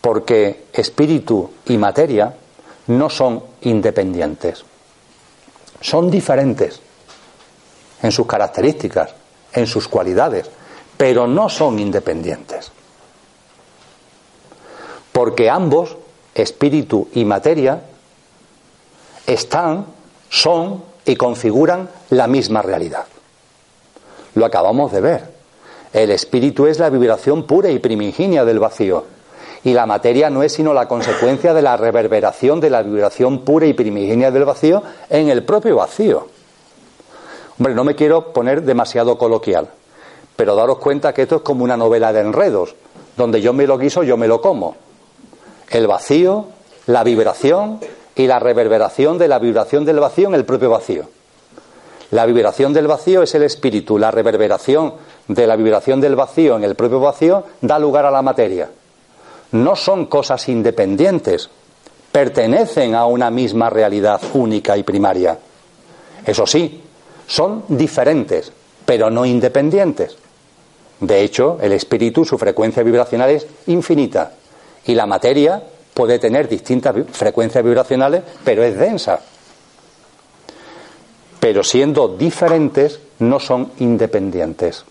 [0.00, 2.32] Porque espíritu y materia
[2.86, 4.64] no son independientes.
[5.80, 6.80] Son diferentes
[8.00, 9.12] en sus características,
[9.52, 10.48] en sus cualidades,
[10.96, 12.70] pero no son independientes.
[15.10, 15.96] Porque ambos,
[16.32, 17.89] espíritu y materia,
[19.32, 19.86] están,
[20.28, 23.06] son y configuran la misma realidad.
[24.34, 25.24] Lo acabamos de ver.
[25.92, 29.04] El espíritu es la vibración pura y primigenia del vacío.
[29.62, 33.66] Y la materia no es sino la consecuencia de la reverberación de la vibración pura
[33.66, 36.26] y primigenia del vacío en el propio vacío.
[37.58, 39.68] Hombre, no me quiero poner demasiado coloquial,
[40.34, 42.74] pero daros cuenta que esto es como una novela de enredos,
[43.16, 44.76] donde yo me lo guiso, yo me lo como.
[45.68, 46.46] El vacío,
[46.86, 47.80] la vibración
[48.14, 51.08] y la reverberación de la vibración del vacío en el propio vacío.
[52.10, 54.94] La vibración del vacío es el espíritu, la reverberación
[55.28, 58.68] de la vibración del vacío en el propio vacío da lugar a la materia.
[59.52, 61.48] No son cosas independientes,
[62.10, 65.38] pertenecen a una misma realidad única y primaria.
[66.26, 66.82] Eso sí,
[67.28, 68.52] son diferentes,
[68.84, 70.16] pero no independientes.
[70.98, 74.32] De hecho, el espíritu, su frecuencia vibracional es infinita
[74.84, 75.62] y la materia
[75.94, 79.20] puede tener distintas frecuencias vibracionales, pero es densa
[81.40, 84.84] pero siendo diferentes no son independientes.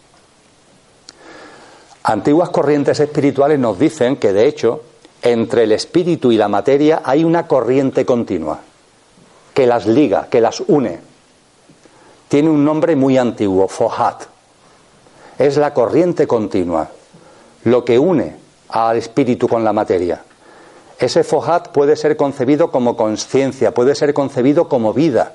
[2.03, 4.81] Antiguas corrientes espirituales nos dicen que de hecho
[5.21, 8.59] entre el espíritu y la materia hay una corriente continua
[9.53, 10.99] que las liga, que las une.
[12.27, 14.23] Tiene un nombre muy antiguo, Fohat.
[15.37, 16.89] Es la corriente continua,
[17.65, 18.35] lo que une
[18.69, 20.23] al espíritu con la materia.
[20.99, 25.31] Ese Fohat puede ser concebido como conciencia, puede ser concebido como vida,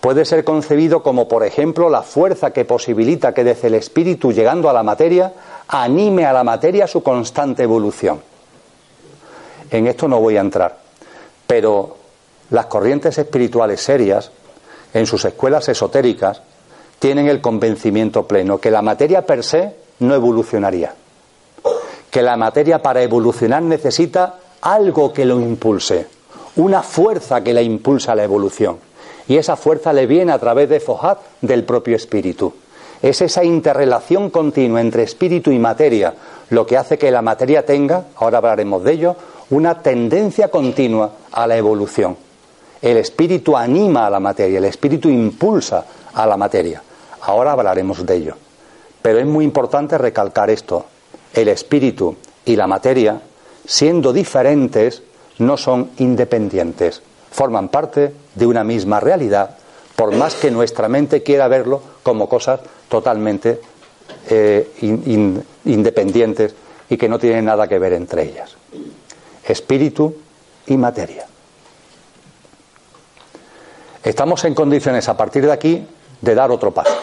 [0.00, 4.70] puede ser concebido como, por ejemplo, la fuerza que posibilita que desde el espíritu llegando
[4.70, 5.32] a la materia
[5.68, 8.20] anime a la materia su constante evolución.
[9.70, 10.78] En esto no voy a entrar,
[11.46, 11.96] pero
[12.50, 14.30] las corrientes espirituales serias,
[14.94, 16.40] en sus escuelas esotéricas,
[16.98, 20.94] tienen el convencimiento pleno que la materia per se no evolucionaría,
[22.10, 26.06] que la materia para evolucionar necesita algo que lo impulse,
[26.56, 28.78] una fuerza que la impulsa a la evolución.
[29.28, 32.52] Y esa fuerza le viene a través de Fojat del propio espíritu.
[33.02, 36.14] Es esa interrelación continua entre espíritu y materia
[36.50, 39.16] lo que hace que la materia tenga, ahora hablaremos de ello,
[39.50, 42.16] una tendencia continua a la evolución.
[42.80, 45.84] El espíritu anima a la materia, el espíritu impulsa
[46.14, 46.82] a la materia.
[47.22, 48.36] Ahora hablaremos de ello.
[49.02, 50.86] Pero es muy importante recalcar esto.
[51.34, 53.20] El espíritu y la materia,
[53.66, 55.02] siendo diferentes,
[55.38, 57.02] no son independientes
[57.34, 59.56] forman parte de una misma realidad,
[59.96, 63.60] por más que nuestra mente quiera verlo como cosas totalmente
[64.30, 64.70] eh,
[65.64, 66.54] independientes
[66.88, 68.54] y que no tienen nada que ver entre ellas.
[69.42, 70.14] Espíritu
[70.68, 71.26] y materia.
[74.04, 75.84] Estamos en condiciones a partir de aquí
[76.20, 76.96] de dar otro paso.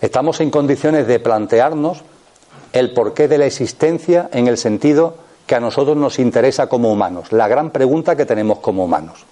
[0.00, 2.02] Estamos en condiciones de plantearnos
[2.72, 7.32] el porqué de la existencia en el sentido que a nosotros nos interesa como humanos,
[7.32, 9.24] la gran pregunta que tenemos como humanos.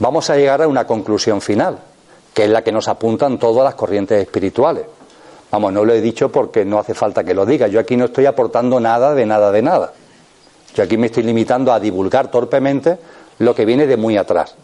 [0.00, 1.78] Vamos a llegar a una conclusión final,
[2.34, 4.84] que es la que nos apuntan todas las corrientes espirituales.
[5.50, 7.68] Vamos, no lo he dicho porque no hace falta que lo diga.
[7.68, 9.92] Yo aquí no estoy aportando nada de nada de nada.
[10.74, 12.98] Yo aquí me estoy limitando a divulgar torpemente
[13.38, 14.54] lo que viene de muy atrás.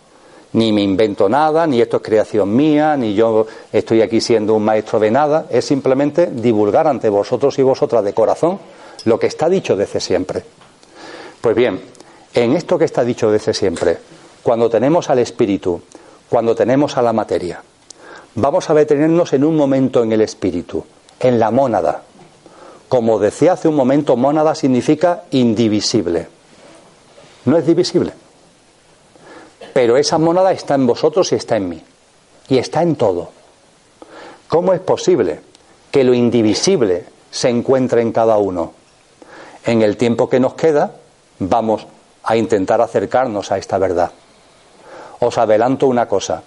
[0.53, 4.65] Ni me invento nada, ni esto es creación mía, ni yo estoy aquí siendo un
[4.65, 5.47] maestro de nada.
[5.51, 8.59] Es simplemente divulgar ante vosotros y vosotras de corazón
[9.07, 10.45] lo que está dicho desde siempre.
[11.41, 11.81] Pues bien,
[12.35, 13.99] en esto que está dicho desde siempre,
[14.43, 15.81] cuando tenemos al espíritu,
[16.29, 17.63] cuando tenemos a la materia,
[18.35, 20.85] vamos a detenernos en un momento en el espíritu,
[21.21, 22.03] en la mónada.
[22.89, 26.27] Como decía hace un momento, mónada significa indivisible.
[27.45, 28.13] No es divisible.
[29.73, 31.83] Pero esa mónada está en vosotros y está en mí.
[32.49, 33.31] Y está en todo.
[34.49, 35.41] ¿Cómo es posible
[35.93, 38.73] que lo indivisible se encuentre en cada uno?
[39.67, 40.93] En el tiempo que nos queda,
[41.41, 41.87] vamos
[42.23, 44.13] a intentar acercarnos a esta verdad.
[45.21, 46.43] Os adelanto una cosa.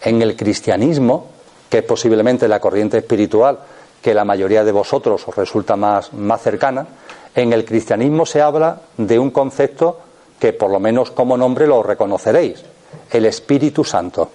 [0.00, 1.26] En el cristianismo,
[1.68, 3.58] que es posiblemente la corriente espiritual
[4.00, 6.86] que la mayoría de vosotros os resulta más, más cercana,
[7.34, 10.00] en el cristianismo se habla de un concepto
[10.38, 12.62] que por lo menos como nombre lo reconoceréis,
[13.10, 14.30] el Espíritu Santo.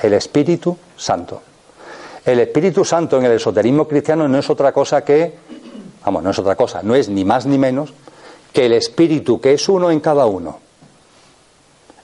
[0.00, 1.42] El Espíritu Santo.
[2.24, 5.34] El Espíritu Santo en el esoterismo cristiano no es otra cosa que,
[6.08, 7.92] vamos, no es otra cosa, no es ni más ni menos
[8.52, 10.58] que el Espíritu que es uno en cada uno.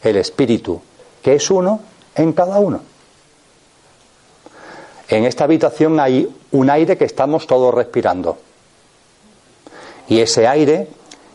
[0.03, 0.81] El Espíritu
[1.23, 1.81] que es uno
[2.15, 2.81] en cada uno.
[5.09, 8.37] En esta habitación hay un aire que estamos todos respirando.
[10.09, 10.89] Y ese aire,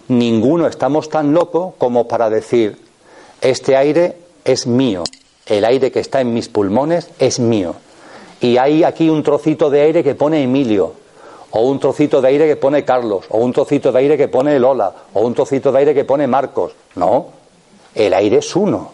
[0.09, 2.77] ninguno estamos tan locos como para decir,
[3.41, 4.15] este aire
[4.45, 5.03] es mío,
[5.47, 7.75] el aire que está en mis pulmones es mío.
[8.41, 10.93] Y hay aquí un trocito de aire que pone Emilio,
[11.51, 14.59] o un trocito de aire que pone Carlos, o un trocito de aire que pone
[14.59, 16.73] Lola, o un trocito de aire que pone Marcos.
[16.95, 17.27] No,
[17.95, 18.91] el aire es uno.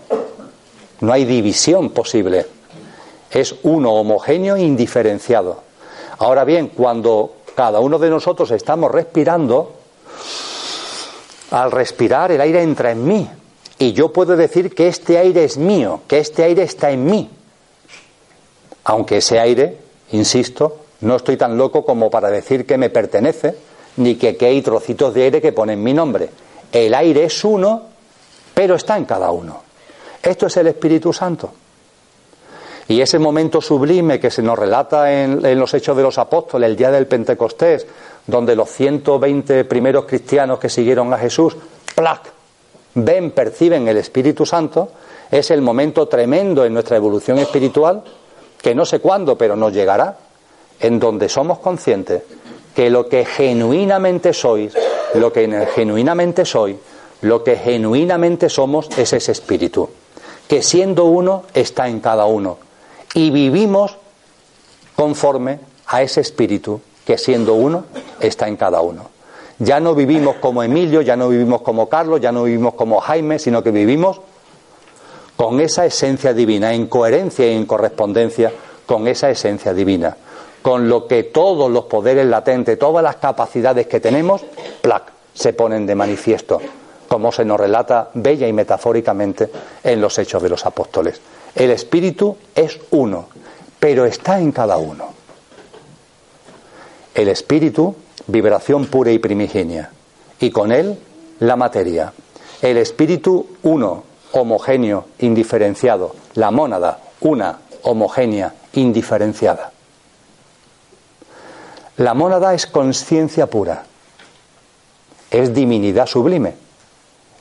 [1.01, 2.45] No hay división posible
[3.35, 5.61] es uno homogéneo e indiferenciado.
[6.19, 9.73] Ahora bien, cuando cada uno de nosotros estamos respirando,
[11.51, 13.29] al respirar el aire entra en mí
[13.77, 17.29] y yo puedo decir que este aire es mío, que este aire está en mí.
[18.85, 19.77] Aunque ese aire,
[20.11, 23.55] insisto, no estoy tan loco como para decir que me pertenece,
[23.97, 26.29] ni que, hay trocitos de aire que ponen mi nombre.
[26.71, 27.83] El aire es uno,
[28.53, 29.63] pero está en cada uno.
[30.21, 31.51] Esto es el Espíritu Santo.
[32.87, 36.75] Y ese momento sublime que se nos relata en, los Hechos de los Apóstoles, el
[36.75, 37.87] día del Pentecostés,
[38.27, 41.55] donde los 120 primeros cristianos que siguieron a Jesús,
[41.95, 42.31] ¡plac!
[42.95, 44.89] ven, perciben el Espíritu Santo,
[45.31, 48.03] es el momento tremendo en nuestra evolución espiritual,
[48.61, 50.17] que no sé cuándo, pero nos llegará,
[50.79, 52.23] en donde somos conscientes
[52.75, 54.73] que lo que genuinamente sois,
[55.13, 56.77] lo que genuinamente soy,
[57.21, 59.89] lo que genuinamente somos es ese espíritu,
[60.47, 62.57] que siendo uno está en cada uno,
[63.13, 63.97] y vivimos
[64.95, 67.85] conforme a ese espíritu que siendo uno
[68.19, 69.09] está en cada uno.
[69.59, 73.39] Ya no vivimos como Emilio, ya no vivimos como Carlos, ya no vivimos como Jaime,
[73.39, 74.19] sino que vivimos
[75.37, 78.51] con esa esencia divina, en coherencia y en correspondencia
[78.85, 80.15] con esa esencia divina,
[80.65, 84.43] con lo que todos los poderes latentes, todas las capacidades que tenemos,
[84.81, 86.59] plac, se ponen de manifiesto,
[87.07, 89.51] como se nos relata bella y metafóricamente
[89.83, 91.21] en los hechos de los apóstoles.
[91.53, 93.27] El espíritu es uno,
[93.79, 95.09] pero está en cada uno.
[97.13, 97.95] El espíritu,
[98.25, 99.91] vibración pura y primigenia,
[100.39, 100.97] y con él
[101.41, 102.11] la materia.
[102.63, 106.15] El espíritu uno, homogéneo, indiferenciado.
[106.33, 109.74] La mónada, una, homogénea, indiferenciada.
[111.97, 113.85] La mónada es conciencia pura,
[115.31, 116.55] es divinidad sublime,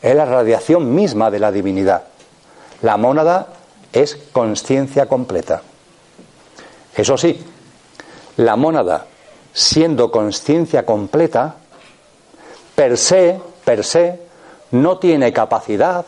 [0.01, 2.05] es la radiación misma de la divinidad.
[2.83, 3.49] La mónada
[3.93, 5.63] es conciencia completa.
[6.95, 7.43] Eso sí,
[8.37, 9.07] la mónada,
[9.53, 11.57] siendo conciencia completa,
[12.77, 14.21] per se, per se,
[14.71, 16.07] no tiene capacidad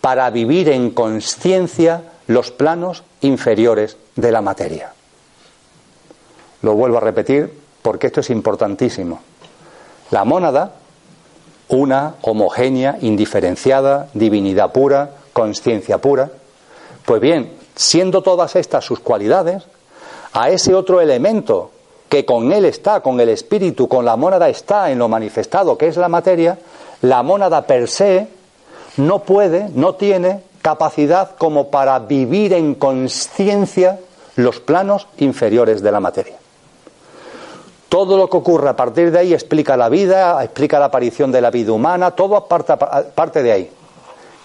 [0.00, 4.92] para vivir en conciencia los planos inferiores de la materia.
[6.62, 9.20] Lo vuelvo a repetir porque esto es importantísimo.
[10.10, 10.72] La mónada,
[11.68, 16.30] una homogénea, indiferenciada, divinidad pura, conciencia pura,
[17.04, 19.64] pues bien, siendo todas estas sus cualidades,
[20.32, 21.70] a ese otro elemento
[22.08, 25.88] que con él está, con el espíritu, con la mónada está en lo manifestado, que
[25.88, 26.58] es la materia,
[27.02, 28.28] la mónada per se
[28.96, 34.00] no puede, no tiene capacidad como para vivir en conciencia
[34.36, 36.37] los planos inferiores de la materia.
[37.88, 41.40] Todo lo que ocurre a partir de ahí explica la vida, explica la aparición de
[41.40, 42.74] la vida humana, todo parte,
[43.14, 43.70] parte de ahí.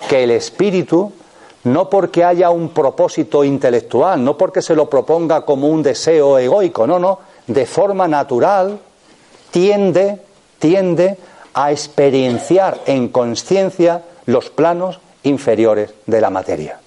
[0.07, 1.11] Que el espíritu,
[1.65, 6.87] no porque haya un propósito intelectual, no porque se lo proponga como un deseo egoico,
[6.87, 8.79] no, no, de forma natural
[9.51, 10.19] tiende,
[10.59, 11.17] tiende
[11.53, 16.79] a experienciar en conciencia los planos inferiores de la materia.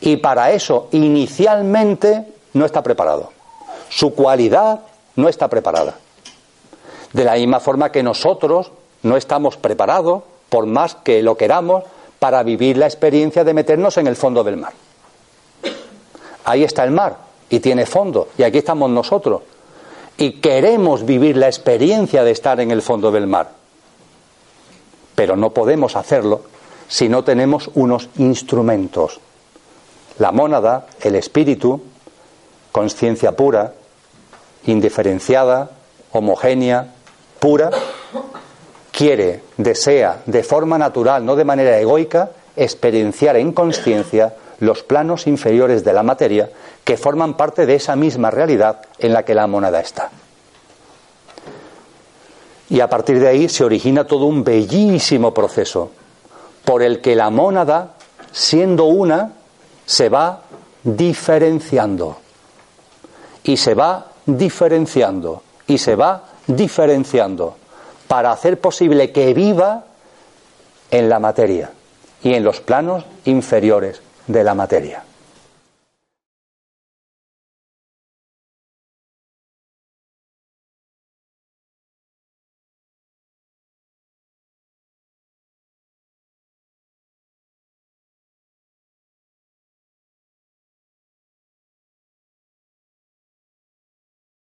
[0.00, 3.30] Y para eso inicialmente no está preparado.
[3.88, 4.80] Su cualidad
[5.16, 5.96] no está preparada.
[7.12, 11.84] De la misma forma que nosotros no estamos preparados, por más que lo queramos,
[12.18, 14.72] para vivir la experiencia de meternos en el fondo del mar.
[16.44, 17.16] Ahí está el mar
[17.48, 19.42] y tiene fondo, y aquí estamos nosotros.
[20.16, 23.50] Y queremos vivir la experiencia de estar en el fondo del mar.
[25.14, 26.42] Pero no podemos hacerlo
[26.88, 29.20] si no tenemos unos instrumentos.
[30.18, 31.82] La mónada, el espíritu,
[32.70, 33.74] conciencia pura,
[34.66, 35.70] indiferenciada,
[36.12, 36.94] homogénea,
[37.38, 37.70] pura,
[38.90, 45.84] quiere, desea, de forma natural, no de manera egoica, experienciar en conciencia los planos inferiores
[45.84, 46.50] de la materia
[46.84, 50.10] que forman parte de esa misma realidad en la que la monada está.
[52.70, 55.90] Y a partir de ahí se origina todo un bellísimo proceso
[56.64, 57.94] por el que la mónada,
[58.32, 59.32] siendo una,
[59.84, 60.42] se va
[60.82, 62.16] diferenciando.
[63.42, 65.42] Y se va diferenciando.
[65.66, 67.56] Y se va diferenciando.
[68.08, 69.84] Para hacer posible que viva
[70.90, 71.70] en la materia
[72.22, 75.04] y en los planos inferiores de la materia.